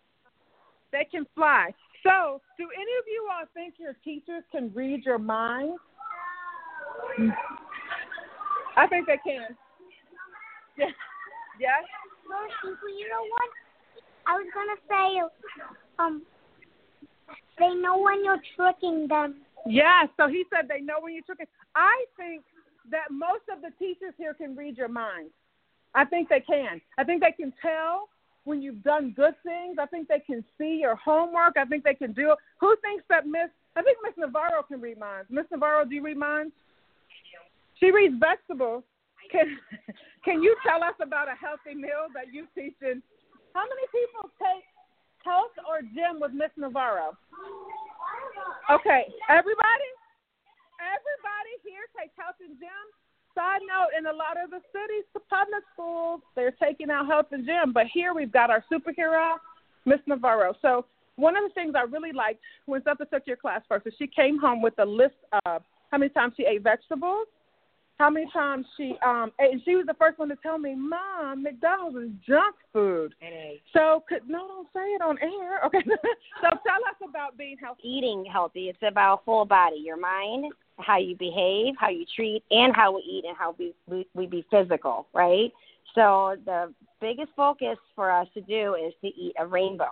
They 0.91 1.05
can 1.09 1.27
fly. 1.35 1.73
So, 2.03 2.41
do 2.57 2.63
any 2.63 2.93
of 2.99 3.05
you 3.07 3.29
all 3.31 3.45
think 3.53 3.75
your 3.77 3.93
teachers 4.03 4.43
can 4.51 4.71
read 4.73 5.05
your 5.05 5.19
mind? 5.19 5.77
I 8.75 8.87
think 8.87 9.05
they 9.05 9.19
can. 9.23 9.55
Yes. 10.77 10.91
Yes. 11.59 11.83
You 12.63 13.09
know 13.09 13.21
what? 13.29 13.49
I 14.25 14.35
was 14.35 14.47
gonna 14.53 14.79
say, 14.89 15.21
um, 15.99 16.23
they 17.59 17.73
know 17.75 17.99
when 17.99 18.23
you're 18.25 18.41
tricking 18.55 19.07
them. 19.07 19.41
Yes. 19.65 20.09
So 20.17 20.27
he 20.27 20.43
said 20.49 20.67
they 20.67 20.81
know 20.81 20.95
when 20.99 21.13
you 21.13 21.21
took 21.21 21.39
it. 21.39 21.49
I 21.75 22.05
think 22.17 22.43
that 22.91 23.11
most 23.11 23.43
of 23.51 23.61
the 23.61 23.71
teachers 23.79 24.13
here 24.17 24.33
can 24.33 24.55
read 24.55 24.77
your 24.77 24.89
mind. 24.89 25.29
I 25.95 26.05
think 26.05 26.29
they 26.29 26.41
can. 26.41 26.81
I 26.97 27.03
think 27.03 27.21
they 27.21 27.31
can 27.31 27.53
tell 27.61 28.09
when 28.45 28.61
you've 28.61 28.83
done 28.83 29.13
good 29.15 29.35
things. 29.43 29.77
I 29.79 29.85
think 29.85 30.07
they 30.07 30.19
can 30.19 30.43
see 30.57 30.79
your 30.81 30.95
homework. 30.95 31.55
I 31.57 31.65
think 31.65 31.83
they 31.83 31.93
can 31.93 32.13
do 32.13 32.31
it. 32.31 32.37
Who 32.59 32.75
thinks 32.81 33.05
that 33.09 33.25
Miss? 33.25 33.49
I 33.75 33.81
think 33.81 33.97
Miss 34.03 34.13
Navarro 34.17 34.63
can 34.63 34.81
read 34.81 34.99
minds. 34.99 35.27
Miss 35.29 35.45
Navarro, 35.51 35.85
do 35.85 35.95
you 35.95 36.03
read 36.03 36.17
minds? 36.17 36.53
She 37.79 37.91
reads 37.91 38.15
vegetables. 38.19 38.83
Can 39.31 39.57
Can 40.25 40.41
you 40.41 40.55
tell 40.65 40.83
us 40.83 40.95
about 41.01 41.27
a 41.27 41.35
healthy 41.35 41.75
meal 41.75 42.07
that 42.13 42.33
you 42.33 42.47
teach 42.55 42.75
in? 42.81 43.01
How 43.53 43.63
many 43.63 43.85
people 43.91 44.31
take 44.39 44.63
health 45.23 45.51
or 45.67 45.81
gym 45.81 46.19
with 46.19 46.31
Miss 46.31 46.51
Navarro? 46.57 47.17
Okay, 48.71 49.03
everybody. 49.27 49.89
Everybody 50.79 51.53
here 51.63 51.83
takes 51.99 52.15
health 52.15 52.39
and 52.39 52.55
gym. 52.59 52.85
Side 53.35 53.59
note, 53.67 53.91
in 53.97 54.05
a 54.05 54.13
lot 54.15 54.39
of 54.41 54.51
the 54.51 54.61
cities, 54.71 55.03
the 55.13 55.19
public 55.21 55.63
schools, 55.73 56.21
they're 56.35 56.51
taking 56.51 56.89
out 56.89 57.07
health 57.07 57.27
and 57.31 57.45
gym. 57.45 57.73
But 57.73 57.87
here 57.91 58.13
we've 58.13 58.31
got 58.31 58.49
our 58.49 58.63
superhero, 58.71 59.35
Miss 59.85 59.99
Navarro. 60.07 60.53
So 60.61 60.85
one 61.15 61.35
of 61.35 61.43
the 61.43 61.53
things 61.53 61.73
I 61.75 61.81
really 61.81 62.13
liked 62.13 62.39
when 62.65 62.81
Seth 62.83 62.97
took 63.09 63.23
your 63.25 63.37
class 63.37 63.61
first 63.67 63.87
is 63.87 63.93
she 63.97 64.07
came 64.07 64.39
home 64.39 64.61
with 64.61 64.77
a 64.79 64.85
list 64.85 65.15
of 65.45 65.63
how 65.91 65.97
many 65.97 66.09
times 66.09 66.33
she 66.37 66.45
ate 66.45 66.63
vegetables, 66.63 67.27
how 67.99 68.09
many 68.09 68.27
times 68.33 68.65
she 68.75 68.95
um 69.05 69.31
and 69.39 69.61
she 69.63 69.75
was 69.75 69.85
the 69.85 69.93
first 69.95 70.19
one 70.19 70.29
to 70.29 70.35
tell 70.37 70.57
me, 70.57 70.75
Mom, 70.75 71.43
McDonald's 71.43 71.97
is 71.97 72.11
junk 72.27 72.55
food. 72.71 73.13
So 73.73 74.03
could 74.07 74.27
no, 74.27 74.47
don't 74.47 74.67
say 74.73 74.81
it 74.81 75.01
on 75.01 75.17
air. 75.21 75.63
Okay. 75.65 75.81
so 76.41 76.49
tell 76.49 76.81
us 76.89 77.07
about 77.07 77.37
being 77.37 77.57
healthy. 77.61 77.81
eating 77.83 78.25
healthy. 78.31 78.69
It's 78.69 78.79
about 78.87 79.23
full 79.25 79.45
body, 79.45 79.77
your 79.83 79.97
mind, 79.97 80.51
how 80.79 80.97
you 80.97 81.15
behave, 81.15 81.75
how 81.79 81.89
you 81.89 82.05
treat, 82.15 82.43
and 82.51 82.75
how 82.75 82.93
we 82.93 83.01
eat 83.01 83.25
and 83.27 83.37
how 83.37 83.55
we 83.57 83.73
we, 83.87 84.07
we 84.13 84.25
be 84.25 84.45
physical, 84.49 85.07
right? 85.13 85.51
So 85.95 86.35
the 86.45 86.73
biggest 86.99 87.29
focus 87.35 87.77
for 87.95 88.09
us 88.09 88.27
to 88.33 88.41
do 88.41 88.75
is 88.75 88.93
to 89.01 89.07
eat 89.07 89.33
a 89.37 89.45
rainbow. 89.45 89.91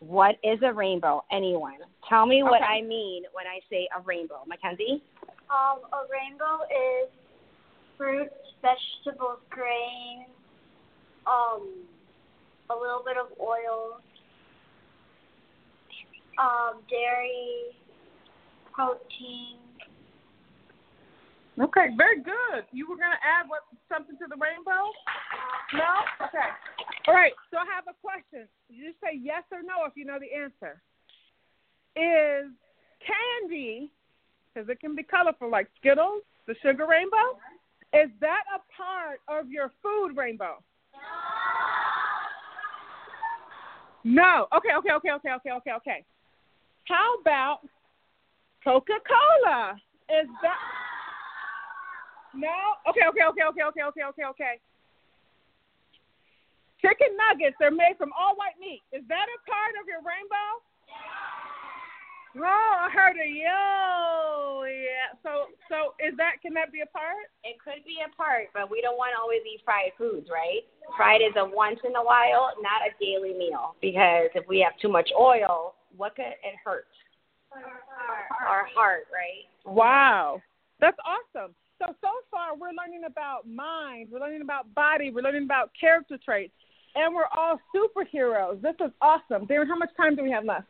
What 0.00 0.36
is 0.44 0.58
a 0.62 0.72
rainbow? 0.72 1.24
Anyone? 1.32 1.78
Tell 2.08 2.26
me 2.26 2.42
what 2.42 2.62
Okay. 2.62 2.72
I 2.72 2.82
mean 2.82 3.24
when 3.32 3.46
I 3.46 3.60
say 3.70 3.88
a 3.96 4.00
rainbow. 4.02 4.42
Mackenzie? 4.46 5.02
Um, 5.48 5.80
a 5.92 6.04
rainbow 6.12 6.64
is 6.68 7.08
fruits, 7.96 8.34
vegetables, 8.60 9.40
grains, 9.48 10.28
um, 11.26 11.84
a 12.70 12.76
little 12.76 13.02
bit 13.04 13.16
of 13.16 13.32
oil, 13.40 14.00
um, 16.38 16.82
dairy, 16.90 17.72
protein. 18.72 19.56
Okay, 21.58 21.88
very 21.96 22.22
good. 22.22 22.62
You 22.70 22.88
were 22.88 22.96
gonna 22.96 23.18
add 23.18 23.48
what 23.48 23.62
something 23.90 24.16
to 24.18 24.26
the 24.28 24.36
rainbow? 24.36 24.92
No? 25.74 25.90
Okay. 26.22 26.48
All 27.08 27.14
right, 27.14 27.32
so 27.50 27.58
I 27.58 27.66
have 27.74 27.84
a 27.88 27.96
question. 28.00 28.46
You 28.68 28.92
just 28.92 29.00
say 29.00 29.18
yes 29.18 29.42
or 29.50 29.62
no 29.62 29.84
if 29.86 29.94
you 29.96 30.04
know 30.04 30.18
the 30.20 30.30
answer. 30.30 30.80
Is 31.96 32.52
candy, 33.02 33.90
because 34.58 34.68
it 34.70 34.80
can 34.80 34.96
be 34.96 35.02
colorful 35.04 35.50
like 35.50 35.68
Skittles, 35.78 36.22
the 36.46 36.54
sugar 36.62 36.86
rainbow, 36.90 37.38
is 37.92 38.10
that 38.20 38.42
a 38.50 38.58
part 38.74 39.20
of 39.28 39.50
your 39.50 39.70
food 39.82 40.16
rainbow? 40.16 40.58
No. 44.02 44.48
Okay, 44.56 44.74
okay, 44.78 44.92
okay, 44.98 45.10
okay, 45.10 45.30
okay, 45.30 45.52
okay, 45.52 45.72
okay. 45.78 46.04
How 46.84 47.16
about 47.20 47.60
Coca 48.64 48.98
Cola? 49.06 49.76
Is 50.08 50.26
that 50.42 50.58
no? 52.34 52.48
Okay, 52.90 53.06
okay, 53.08 53.24
okay, 53.30 53.42
okay, 53.48 53.62
okay, 53.62 53.82
okay, 53.82 54.02
okay, 54.10 54.24
okay. 54.24 54.54
Chicken 56.82 57.14
nuggets, 57.14 57.56
they're 57.60 57.70
made 57.70 57.94
from 57.98 58.10
all 58.18 58.34
white 58.34 58.58
meat. 58.58 58.82
Is 58.92 59.02
that 59.08 59.26
a 59.26 59.38
part 59.46 59.74
of 59.80 59.86
your 59.86 60.02
rainbow? 60.02 60.62
No, 62.34 62.44
I 62.44 62.88
heard 62.92 63.16
a 63.16 63.28
yo. 63.28 64.64
Yeah. 64.64 65.16
So, 65.22 65.48
so 65.68 65.94
is 65.96 66.16
that? 66.18 66.42
Can 66.42 66.52
that 66.54 66.72
be 66.72 66.80
a 66.80 66.86
part? 66.86 67.32
It 67.44 67.56
could 67.62 67.84
be 67.84 67.98
a 68.04 68.10
part, 68.14 68.48
but 68.52 68.70
we 68.70 68.80
don't 68.80 68.96
want 68.96 69.12
to 69.16 69.20
always 69.20 69.40
eat 69.48 69.60
fried 69.64 69.92
foods, 69.96 70.28
right? 70.30 70.62
Fried 70.96 71.22
is 71.22 71.32
a 71.36 71.44
once 71.44 71.80
in 71.84 71.96
a 71.96 72.02
while, 72.02 72.52
not 72.60 72.84
a 72.84 72.92
daily 73.00 73.32
meal. 73.36 73.74
Because 73.80 74.28
if 74.34 74.46
we 74.46 74.60
have 74.60 74.76
too 74.80 74.88
much 74.88 75.08
oil, 75.18 75.74
what 75.96 76.16
could 76.16 76.26
it 76.26 76.56
hurt? 76.64 76.86
Our 78.46 78.66
heart, 78.74 79.08
right? 79.12 79.48
Wow, 79.64 80.40
that's 80.80 80.98
awesome. 81.00 81.54
So 81.80 81.94
so 82.00 82.10
far 82.30 82.56
we're 82.56 82.76
learning 82.76 83.04
about 83.06 83.48
mind, 83.48 84.08
we're 84.12 84.20
learning 84.20 84.42
about 84.42 84.72
body, 84.74 85.10
we're 85.10 85.22
learning 85.22 85.44
about 85.44 85.70
character 85.78 86.18
traits, 86.22 86.52
and 86.94 87.14
we're 87.14 87.30
all 87.36 87.58
superheroes. 87.74 88.60
This 88.60 88.74
is 88.84 88.92
awesome. 89.00 89.46
Darren, 89.46 89.66
how 89.66 89.76
much 89.76 89.90
time 89.96 90.14
do 90.14 90.22
we 90.22 90.30
have 90.30 90.44
left? 90.44 90.66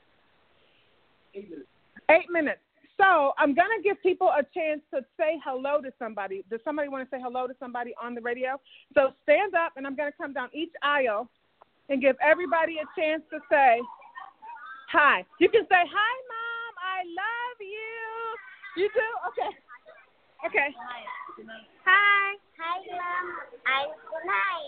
Eight 1.38 1.51
minutes. 1.51 1.70
Eight 2.11 2.31
minutes. 2.31 2.61
So 2.98 3.33
I'm 3.38 3.55
gonna 3.55 3.81
give 3.83 4.03
people 4.03 4.29
a 4.29 4.42
chance 4.42 4.81
to 4.92 5.03
say 5.16 5.38
hello 5.44 5.81
to 5.81 5.92
somebody. 5.98 6.44
Does 6.51 6.61
somebody 6.64 6.88
want 6.88 7.09
to 7.09 7.16
say 7.16 7.22
hello 7.22 7.46
to 7.46 7.55
somebody 7.61 7.94
on 8.03 8.14
the 8.14 8.20
radio? 8.20 8.61
So 8.94 9.12
stand 9.22 9.55
up, 9.55 9.72
and 9.77 9.87
I'm 9.87 9.94
gonna 9.94 10.11
come 10.11 10.33
down 10.33 10.51
each 10.53 10.72
aisle 10.83 11.31
and 11.88 12.03
give 12.03 12.16
everybody 12.20 12.79
a 12.83 12.87
chance 13.01 13.22
to 13.31 13.38
say 13.48 13.79
hi. 14.90 15.24
You 15.38 15.48
can 15.48 15.62
say 15.62 15.83
hi, 15.87 16.14
mom. 16.27 16.72
I 16.83 17.07
love 17.07 17.59
you. 17.61 18.83
You 18.83 18.88
do? 18.94 19.09
Okay. 19.31 19.57
Okay. 20.46 20.74
Hi. 21.87 22.35
Hi, 22.59 22.79
Mom. 22.90 23.27
I'm 23.66 23.90
Kunai. 24.11 24.61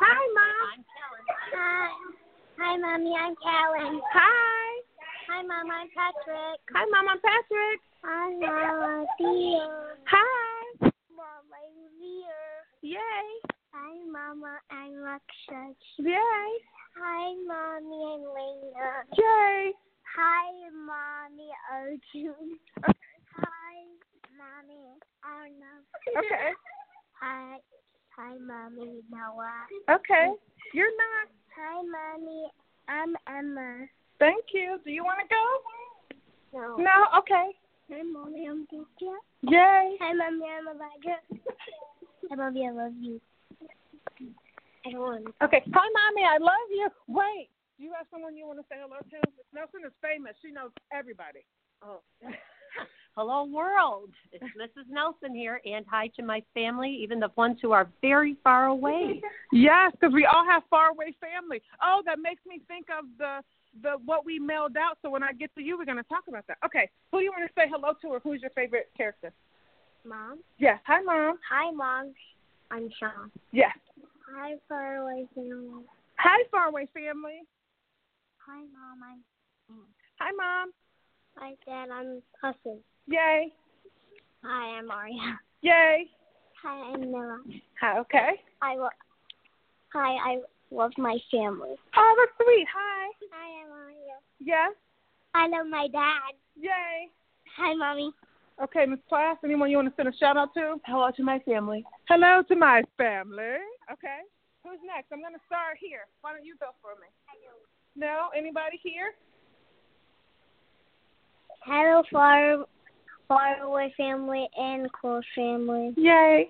Hi, 0.00 0.12
Hi, 0.12 0.24
mom. 0.36 0.84
Hi. 1.54 1.90
Hi, 2.58 2.76
Mommy. 2.76 3.14
I'm 3.16 3.34
Callan. 3.42 4.00
Hi. 4.12 4.87
Hi, 5.28 5.42
Mom. 5.42 5.70
I'm 5.70 5.88
Patrick. 5.92 6.60
Hi, 6.72 6.84
mom. 6.88 7.06
I'm 7.06 7.20
Patrick. 7.20 7.80
Hi, 8.02 8.32
Mama. 8.40 9.04
Thea. 9.18 9.68
Hi. 10.08 10.88
Mom, 11.12 11.44
I'm 11.52 11.76
Leah. 12.00 12.64
Yay. 12.80 13.28
Hi, 13.74 13.92
Mama. 14.10 14.56
I'm 14.70 14.92
Raksha. 15.04 15.74
Yay. 15.98 16.48
Hi, 16.96 17.34
Mommy. 17.46 18.00
I'm 18.08 18.24
Lena. 18.24 19.04
Yay. 19.18 19.72
Hi, 20.16 20.48
Mommy. 20.72 21.50
Arjun. 21.70 22.58
Hi, 23.36 23.76
Mommy. 24.32 24.96
Arnav. 25.28 25.84
Okay. 26.16 26.52
Hi. 27.20 27.58
Hi, 28.16 28.34
Mommy. 28.38 29.02
Noah. 29.10 29.94
Okay. 29.94 30.32
You're 30.72 30.96
not. 30.96 31.28
Hi, 31.54 31.82
Mommy. 31.82 32.50
I'm 32.88 33.14
Emma. 33.28 33.88
Thank 34.18 34.44
you. 34.52 34.78
Do 34.84 34.90
you 34.90 35.04
want 35.04 35.20
to 35.22 35.28
go? 35.30 35.44
No. 36.58 36.76
No. 36.76 37.18
Okay. 37.18 37.54
Hi, 37.90 38.02
Mommy. 38.02 38.46
I'm 38.48 38.66
Dika. 38.72 39.14
Yay. 39.42 39.96
Hi, 40.00 40.12
Mommy. 40.12 40.44
I'm 40.46 40.66
Elijah. 40.68 41.20
Hi, 42.30 42.34
Mommy. 42.34 42.66
I 42.66 42.70
love 42.70 42.92
you. 43.00 43.20
I 44.86 44.90
don't 44.90 45.00
want 45.00 45.26
to. 45.26 45.44
Okay. 45.44 45.62
Hi, 45.74 45.88
mommy. 45.92 46.24
I 46.24 46.38
love 46.40 46.68
you. 46.70 46.88
Wait. 47.08 47.48
Do 47.78 47.84
you 47.84 47.92
have 47.96 48.06
someone 48.10 48.36
you 48.36 48.46
want 48.46 48.58
to 48.58 48.66
say 48.68 48.76
hello 48.80 48.98
to? 48.98 49.18
Nelson 49.54 49.86
is 49.86 49.92
famous. 50.02 50.34
She 50.42 50.50
knows 50.50 50.70
everybody. 50.92 51.44
Oh. 51.82 52.00
hello 53.18 53.42
world. 53.42 54.10
It's 54.30 54.44
Mrs. 54.44 54.88
Nelson 54.88 55.34
here, 55.34 55.60
and 55.66 55.84
hi 55.90 56.08
to 56.14 56.22
my 56.22 56.40
family, 56.54 56.96
even 57.02 57.18
the 57.18 57.30
ones 57.36 57.58
who 57.60 57.72
are 57.72 57.88
very 58.00 58.36
far 58.44 58.66
away. 58.66 59.20
Yes, 59.52 59.90
because 59.92 60.14
we 60.14 60.24
all 60.24 60.44
have 60.44 60.62
faraway 60.70 61.12
family. 61.20 61.60
Oh, 61.82 62.00
that 62.06 62.18
makes 62.22 62.42
me 62.46 62.60
think 62.68 62.86
of 62.96 63.06
the 63.18 63.40
the 63.82 63.96
what 64.04 64.24
we 64.24 64.38
mailed 64.38 64.76
out. 64.76 64.98
So 65.02 65.10
when 65.10 65.24
I 65.24 65.32
get 65.32 65.52
to 65.56 65.62
you, 65.62 65.76
we're 65.76 65.84
going 65.84 65.98
to 65.98 66.04
talk 66.04 66.24
about 66.28 66.46
that. 66.46 66.58
Okay, 66.64 66.88
who 67.10 67.18
do 67.18 67.24
you 67.24 67.32
want 67.32 67.42
to 67.48 67.52
say 67.60 67.66
hello 67.68 67.94
to, 68.02 68.06
or 68.06 68.20
who's 68.20 68.40
your 68.40 68.52
favorite 68.52 68.88
character? 68.96 69.32
Mom. 70.04 70.38
Yes. 70.58 70.78
Hi, 70.86 71.00
mom. 71.00 71.38
Hi, 71.50 71.72
Mom. 71.72 72.14
I'm 72.70 72.88
Sean. 73.00 73.32
Yes. 73.50 73.76
Hi, 74.32 74.54
faraway 74.68 75.26
family. 75.34 75.84
Hi, 76.18 76.38
faraway 76.52 76.86
family. 76.94 77.42
Hi, 78.46 78.60
Mom. 78.60 79.02
I'm. 79.02 79.24
Hi, 80.20 80.30
mom. 80.32 80.72
Hi, 81.40 81.54
Dad. 81.66 81.88
I'm 81.92 82.20
Hussein. 82.42 82.80
Yay. 83.06 83.52
Hi, 84.42 84.78
I'm 84.78 84.86
Maria. 84.88 85.38
Yay. 85.62 86.10
Hi, 86.62 86.92
I'm 86.92 87.02
Nilla. 87.04 87.38
Hi. 87.80 87.98
Okay. 88.00 88.30
I 88.60 88.74
lo- 88.74 88.88
Hi, 89.92 90.32
I 90.32 90.40
love 90.72 90.90
my 90.98 91.16
family. 91.30 91.76
Oh, 91.96 92.14
that's 92.18 92.32
sweet. 92.42 92.66
Hi. 92.74 93.10
Hi, 93.32 93.62
I'm 93.62 93.70
Maria. 93.70 94.16
Yes. 94.40 94.72
I 95.34 95.46
love 95.46 95.66
my 95.68 95.86
dad. 95.88 96.34
Yay. 96.56 97.08
Hi, 97.56 97.74
Mommy. 97.74 98.12
Okay, 98.60 98.86
Miss 98.86 98.98
Class, 99.08 99.36
anyone 99.44 99.70
you 99.70 99.76
want 99.76 99.88
to 99.88 99.94
send 99.94 100.08
a 100.08 100.16
shout 100.18 100.36
out 100.36 100.52
to? 100.54 100.80
Hello 100.84 101.08
to 101.16 101.22
my 101.22 101.38
family. 101.46 101.84
Hello 102.08 102.42
to 102.48 102.56
my 102.56 102.82
family. 102.96 103.62
Okay. 103.92 104.26
Who's 104.64 104.80
next? 104.84 105.12
I'm 105.12 105.20
going 105.20 105.34
to 105.34 105.46
start 105.46 105.78
here. 105.78 106.10
Why 106.22 106.32
don't 106.32 106.44
you 106.44 106.56
go 106.58 106.74
for 106.82 106.98
me? 107.00 107.06
No? 107.94 108.30
Anybody 108.36 108.80
here? 108.82 109.14
Hello, 111.60 112.02
far, 112.10 112.64
far 113.26 113.62
away 113.62 113.92
family 113.96 114.48
and 114.56 114.90
close 114.92 115.22
family. 115.34 115.92
Yay. 115.96 116.48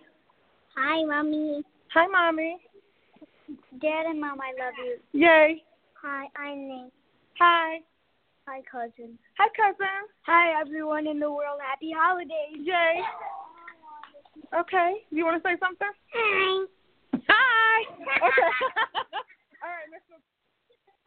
Hi, 0.77 1.05
Mommy. 1.05 1.63
Hi, 1.93 2.07
Mommy. 2.07 2.59
Dad 3.81 4.07
and 4.07 4.21
Mom, 4.21 4.39
I 4.41 4.53
love 4.63 4.75
you. 4.79 5.21
Yay. 5.21 5.63
Hi, 6.03 6.27
I'm 6.37 6.69
Nate. 6.69 6.93
Hi. 7.39 7.79
Hi, 8.47 8.63
cousin. 8.71 9.19
Hi, 9.39 9.49
cousin. 9.57 10.09
Hi, 10.27 10.61
everyone 10.61 11.07
in 11.07 11.19
the 11.19 11.31
world. 11.31 11.61
Happy 11.67 11.93
holidays. 11.97 12.61
Yay. 12.61 13.01
Okay. 14.59 14.95
You 15.11 15.25
want 15.25 15.43
to 15.43 15.49
say 15.49 15.57
something? 15.61 15.89
Hi. 16.15 16.67
Hi. 17.29 17.85
Okay. 18.19 18.51
All 19.63 19.71
right, 19.71 19.91
Miss. 19.91 20.38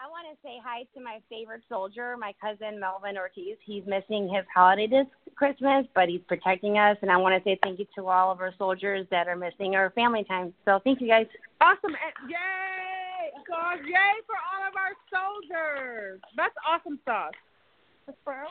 I 0.01 0.09
want 0.09 0.25
to 0.33 0.37
say 0.41 0.57
hi 0.63 0.81
to 0.95 0.99
my 0.99 1.19
favorite 1.29 1.61
soldier, 1.69 2.17
my 2.17 2.33
cousin 2.41 2.79
Melvin 2.79 3.17
Ortiz. 3.17 3.57
He's 3.63 3.83
missing 3.85 4.27
his 4.33 4.43
holiday 4.53 4.87
this 4.87 5.05
Christmas, 5.35 5.85
but 5.93 6.09
he's 6.09 6.21
protecting 6.27 6.79
us. 6.79 6.97
And 7.03 7.11
I 7.11 7.17
want 7.17 7.37
to 7.37 7.47
say 7.47 7.59
thank 7.61 7.77
you 7.77 7.85
to 7.95 8.07
all 8.07 8.31
of 8.31 8.41
our 8.41 8.51
soldiers 8.57 9.05
that 9.11 9.27
are 9.27 9.35
missing 9.35 9.75
our 9.75 9.91
family 9.91 10.23
time. 10.23 10.55
So 10.65 10.79
thank 10.83 11.01
you 11.01 11.07
guys. 11.07 11.27
Awesome. 11.61 11.93
And 11.93 12.31
yay. 12.31 13.29
God, 13.47 13.77
yay 13.85 14.17
for 14.25 14.37
all 14.41 14.67
of 14.67 14.73
our 14.73 14.97
soldiers. 15.13 16.19
That's 16.35 16.55
awesome 16.67 16.97
sauce. 17.05 17.33
Miss 18.07 18.15
Brown? 18.25 18.47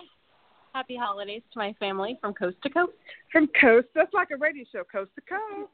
Happy 0.72 0.96
holidays 0.96 1.42
to 1.52 1.58
my 1.58 1.74
family 1.80 2.16
from 2.20 2.32
coast 2.32 2.58
to 2.62 2.70
coast. 2.70 2.92
From 3.32 3.48
coast, 3.60 3.88
that's 3.96 4.14
like 4.14 4.28
a 4.30 4.36
radio 4.36 4.64
show, 4.70 4.84
coast 4.84 5.10
to 5.16 5.20
coast. 5.22 5.72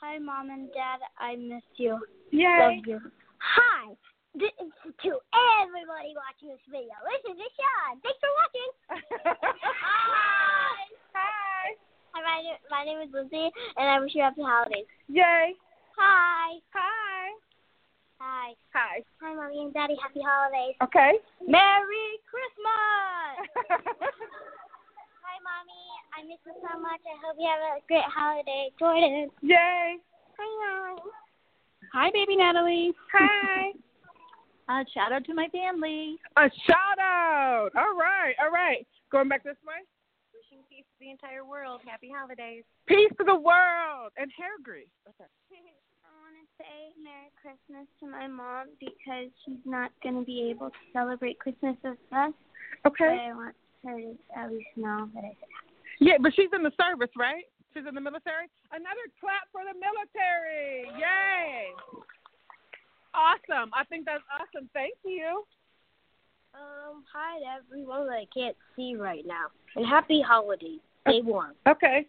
Hi, 0.00 0.18
Mom 0.18 0.50
and 0.50 0.66
Dad. 0.72 0.98
I 1.16 1.36
miss 1.36 1.62
you. 1.76 2.00
Yay. 2.32 2.82
Love 2.82 2.86
you. 2.86 3.00
Hi. 3.44 3.92
This 4.34 4.50
is 4.58 4.72
to 5.04 5.12
everybody 5.60 6.16
watching 6.16 6.50
this 6.50 6.64
video. 6.66 6.96
Listen 7.04 7.36
to 7.36 7.48
Sean. 7.54 8.00
Thanks 8.00 8.18
for 8.18 8.32
watching. 8.40 8.70
Hi. 9.84 10.80
Hi. 11.14 11.64
Hi, 12.14 12.20
my, 12.24 12.40
my 12.72 12.82
name 12.88 13.04
is 13.04 13.12
Lindsay, 13.12 13.52
and 13.76 13.86
I 13.86 14.00
wish 14.00 14.14
you 14.16 14.22
happy 14.22 14.42
holidays. 14.42 14.88
Yay. 15.06 15.54
Hi. 15.94 16.58
Hi. 16.72 17.36
Hi. 18.18 18.46
Hi. 18.72 18.94
Hi, 19.20 19.30
Mommy 19.36 19.70
and 19.70 19.74
Daddy. 19.74 19.94
Happy 20.00 20.24
holidays. 20.24 20.74
Okay. 20.82 21.20
Merry 21.46 22.08
Christmas. 22.26 23.44
Hi, 25.22 25.36
Mommy. 25.44 25.84
I 26.16 26.24
miss 26.26 26.40
you 26.42 26.56
so 26.58 26.80
much. 26.80 27.04
I 27.06 27.14
hope 27.22 27.36
you 27.38 27.46
have 27.46 27.60
a 27.60 27.84
great 27.86 28.08
holiday. 28.08 28.72
Jordan. 28.80 29.30
Yay. 29.42 30.00
Hi, 30.38 30.48
Mom. 30.96 31.23
Hi, 31.92 32.10
baby 32.12 32.36
Natalie. 32.36 32.92
Hi. 33.12 33.70
Uh, 34.66 34.80
shout 34.94 35.12
out 35.12 35.22
to 35.26 35.34
my 35.34 35.46
family. 35.52 36.16
A 36.38 36.48
shout 36.64 36.96
out. 36.98 37.68
All 37.76 37.92
right. 38.00 38.32
All 38.40 38.50
right. 38.50 38.86
Going 39.12 39.28
back 39.28 39.44
this 39.44 39.60
way. 39.60 39.84
Wishing 40.32 40.64
peace 40.70 40.88
to 40.88 41.04
the 41.04 41.10
entire 41.10 41.44
world. 41.44 41.82
Happy 41.84 42.08
holidays. 42.08 42.64
Peace 42.88 43.12
to 43.18 43.24
the 43.24 43.34
world 43.34 44.08
and 44.16 44.32
hair 44.32 44.56
grease. 44.64 44.88
Okay. 45.06 45.28
I 45.52 46.08
want 46.24 46.32
to 46.40 46.48
say 46.56 46.96
Merry 46.96 47.28
Christmas 47.36 47.84
to 48.00 48.06
my 48.08 48.26
mom 48.26 48.68
because 48.80 49.28
she's 49.44 49.60
not 49.66 49.92
going 50.02 50.16
to 50.16 50.24
be 50.24 50.48
able 50.48 50.70
to 50.70 50.82
celebrate 50.94 51.38
Christmas 51.38 51.76
with 51.84 52.00
us. 52.16 52.32
But 52.82 52.92
Okay. 52.92 53.28
I 53.28 53.34
want 53.36 53.54
her 53.84 54.00
to 54.00 54.16
at 54.34 54.50
least 54.50 54.72
know 54.76 55.10
that 55.12 55.24
I 55.24 55.36
said 55.36 55.52
Yeah, 56.00 56.16
but 56.22 56.32
she's 56.34 56.48
in 56.56 56.62
the 56.62 56.72
service, 56.80 57.12
right? 57.18 57.44
She's 57.74 57.82
in 57.88 57.94
the 57.94 58.00
military. 58.00 58.46
Another 58.70 59.06
clap 59.18 59.50
for 59.50 59.66
the 59.66 59.74
military. 59.74 60.86
Yay. 60.94 61.74
Awesome. 63.10 63.70
I 63.74 63.82
think 63.90 64.06
that's 64.06 64.22
awesome. 64.30 64.70
Thank 64.72 64.94
you. 65.04 65.42
Um, 66.54 67.02
hi 67.10 67.42
to 67.42 67.46
everyone 67.58 68.06
that 68.06 68.22
I 68.22 68.26
can't 68.30 68.54
see 68.76 68.94
right 68.94 69.26
now. 69.26 69.50
And 69.74 69.84
happy 69.84 70.22
holidays. 70.22 70.78
Stay 71.02 71.20
warm. 71.20 71.58
Okay. 71.66 72.06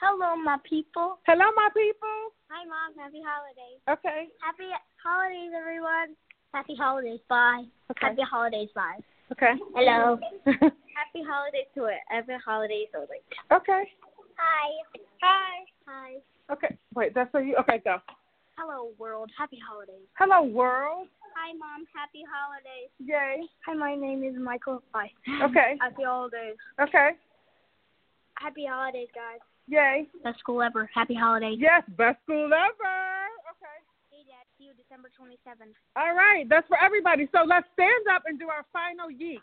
Hello, 0.00 0.34
my 0.34 0.56
people. 0.64 1.20
Hello, 1.28 1.44
my 1.54 1.68
people. 1.76 2.32
Hi, 2.48 2.64
Mom. 2.64 2.96
Happy 2.96 3.20
holidays. 3.20 3.80
Okay. 3.88 4.32
Happy 4.40 4.72
holidays, 4.96 5.52
everyone. 5.52 6.16
Happy 6.52 6.74
holidays. 6.74 7.20
Bye. 7.28 7.64
Okay. 7.90 8.06
Happy 8.06 8.22
holidays. 8.28 8.68
Bye. 8.74 8.98
Okay. 9.32 9.52
Hello. 9.74 10.18
happy 10.46 11.22
holidays 11.24 11.68
to. 11.74 11.88
Happy 12.08 12.32
holidays, 12.44 12.88
Oli. 12.96 13.20
Okay. 13.52 13.84
Hi. 14.42 14.68
Hi. 15.22 15.54
Hi. 15.86 16.10
Okay. 16.52 16.76
Wait, 16.94 17.14
that's 17.14 17.30
for 17.30 17.40
you. 17.40 17.56
Okay, 17.60 17.80
go. 17.84 17.98
Hello, 18.58 18.90
world. 18.98 19.30
Happy 19.38 19.58
holidays. 19.58 20.06
Hello, 20.18 20.42
world. 20.42 21.08
Hi, 21.34 21.54
Mom. 21.54 21.86
Happy 21.94 22.22
holidays. 22.26 22.90
Yay. 22.98 23.46
Hi, 23.66 23.74
my 23.74 23.94
name 23.94 24.24
is 24.24 24.34
Michael. 24.36 24.82
Hi. 24.92 25.10
Okay. 25.42 25.78
Happy 25.80 26.02
holidays. 26.04 26.56
Okay. 26.80 27.10
Happy 28.34 28.66
holidays, 28.68 29.08
guys. 29.14 29.40
Yay. 29.68 30.06
Best 30.24 30.40
school 30.40 30.60
ever. 30.60 30.90
Happy 30.92 31.14
holidays. 31.14 31.56
Yes, 31.58 31.82
best 31.96 32.18
school 32.24 32.50
ever. 32.52 32.98
Okay. 33.54 33.78
Hey, 34.10 34.26
Dad. 34.26 34.44
See 34.58 34.66
you 34.66 34.74
December 34.74 35.08
27th. 35.14 35.72
All 35.96 36.14
right, 36.14 36.44
that's 36.48 36.66
for 36.68 36.76
everybody. 36.82 37.28
So 37.32 37.46
let's 37.46 37.66
stand 37.74 38.04
up 38.12 38.24
and 38.26 38.38
do 38.38 38.48
our 38.48 38.66
final 38.72 39.10
yeek. 39.10 39.42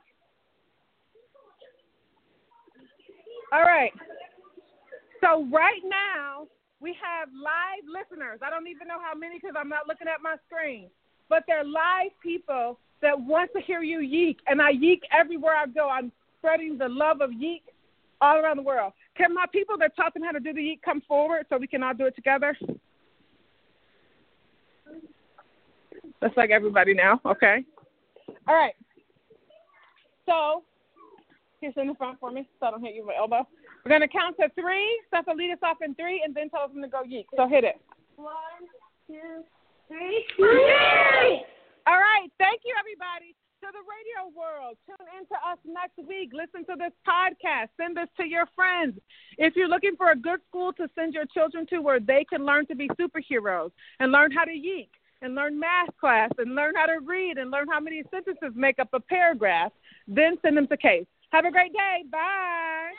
All 3.52 3.64
right. 3.64 3.92
So 5.21 5.45
right 5.51 5.82
now 5.84 6.47
we 6.79 6.95
have 7.01 7.29
live 7.34 7.84
listeners. 7.86 8.39
I 8.41 8.49
don't 8.49 8.67
even 8.67 8.88
know 8.88 8.99
how 9.01 9.17
many 9.17 9.39
because 9.39 9.55
I'm 9.58 9.69
not 9.69 9.88
looking 9.88 10.08
at 10.08 10.21
my 10.21 10.36
screen, 10.47 10.89
but 11.27 11.43
they're 11.47 11.63
live 11.63 12.12
people 12.23 12.79
that 13.01 13.19
want 13.19 13.51
to 13.55 13.62
hear 13.62 13.82
you 13.82 13.99
yeek, 13.99 14.39
and 14.47 14.62
I 14.62 14.71
yeek 14.71 15.03
everywhere 15.17 15.55
I 15.55 15.67
go. 15.67 15.89
I'm 15.89 16.12
spreading 16.38 16.77
the 16.77 16.89
love 16.89 17.21
of 17.21 17.32
yeek 17.34 17.63
all 18.21 18.38
around 18.38 18.58
the 18.58 18.63
world. 18.63 18.93
Can 19.17 19.34
my 19.34 19.45
people 19.51 19.77
that 19.79 19.95
taught 19.95 20.13
them 20.13 20.23
how 20.23 20.32
to 20.32 20.39
do 20.39 20.53
the 20.53 20.62
yeek 20.62 20.82
come 20.84 21.01
forward 21.08 21.45
so 21.49 21.58
we 21.58 21.67
can 21.67 21.84
all 21.84 21.93
do 21.93 22.05
it 22.05 22.15
together? 22.15 22.58
That's 26.21 26.36
like 26.36 26.49
everybody 26.49 26.93
now. 26.93 27.21
Okay. 27.25 27.63
All 28.47 28.55
right. 28.55 28.73
So, 30.25 30.63
here's 31.62 31.73
in 31.77 31.88
the 31.88 31.95
front 31.95 32.19
for 32.19 32.32
me 32.32 32.47
so 32.60 32.67
I 32.67 32.71
don't 32.71 32.82
hit 32.82 32.95
you 32.95 33.01
with 33.01 33.08
my 33.08 33.15
elbow. 33.15 33.47
We're 33.84 33.89
going 33.89 34.02
to 34.02 34.08
count 34.08 34.36
to 34.39 34.50
three. 34.60 35.02
Seth 35.10 35.28
will 35.28 35.36
lead 35.36 35.52
us 35.52 35.60
off 35.63 35.78
in 35.82 35.96
three 35.96 36.22
and 36.24 36.36
then 36.36 36.50
tell 36.50 36.63
us 36.63 36.70
when 36.74 36.84
to 36.84 36.89
go 36.89 37.04
yeek. 37.04 37.28
So 37.36 37.48
hit 37.48 37.63
it. 37.63 37.80
One, 38.15 38.68
two, 39.08 39.44
three. 39.88 40.26
All 41.88 41.98
right. 41.98 42.30
Thank 42.38 42.62
you, 42.65 42.76
everybody. 42.78 43.36
To 43.62 43.68
the 43.74 43.84
radio 43.84 44.32
world, 44.39 44.78
tune 44.86 45.06
in 45.20 45.26
to 45.28 45.36
us 45.44 45.58
next 45.65 46.08
week. 46.08 46.32
Listen 46.32 46.63
to 46.68 46.76
this 46.78 46.94
podcast. 47.06 47.68
Send 47.76 47.98
this 47.98 48.08
to 48.15 48.26
your 48.26 48.46
friends. 48.56 48.98
If 49.38 49.58
you're 49.58 49.68
looking 49.68 49.96
for 49.98 50.12
a 50.12 50.15
good 50.15 50.39
school 50.48 50.72
to 50.74 50.88
send 50.96 51.13
your 51.13 51.26
children 51.26 51.65
to 51.68 51.80
where 51.80 52.00
they 52.00 52.24
can 52.24 52.46
learn 52.46 52.68
to 52.68 52.76
be 52.76 52.88
superheroes 52.89 53.72
and 54.00 54.13
learn 54.13 54.32
how 54.32 54.46
to 54.46 54.54
yeek 54.54 54.92
and 55.22 55.36
learn 55.36 55.60
math 55.60 55.89
class 56.00 56.32
and 56.38 56.56
learn 56.56 56.74
how 56.76 56.86
to 56.86 57.00
read 57.06 57.38
and 57.38 57.52
learn 57.52 57.68
how 57.68 57.82
many 57.82 58.02
sentences 58.10 58.54
make 58.56 58.80
up 58.80 58.89
a 58.94 59.00
paragraph, 59.02 59.74
then 60.08 60.38
send 60.42 60.56
them 60.56 60.68
to 60.68 60.78
Case. 60.78 61.06
Have 61.32 61.44
a 61.44 61.52
great 61.52 61.74
day. 61.74 62.04
Bye. 62.10 62.92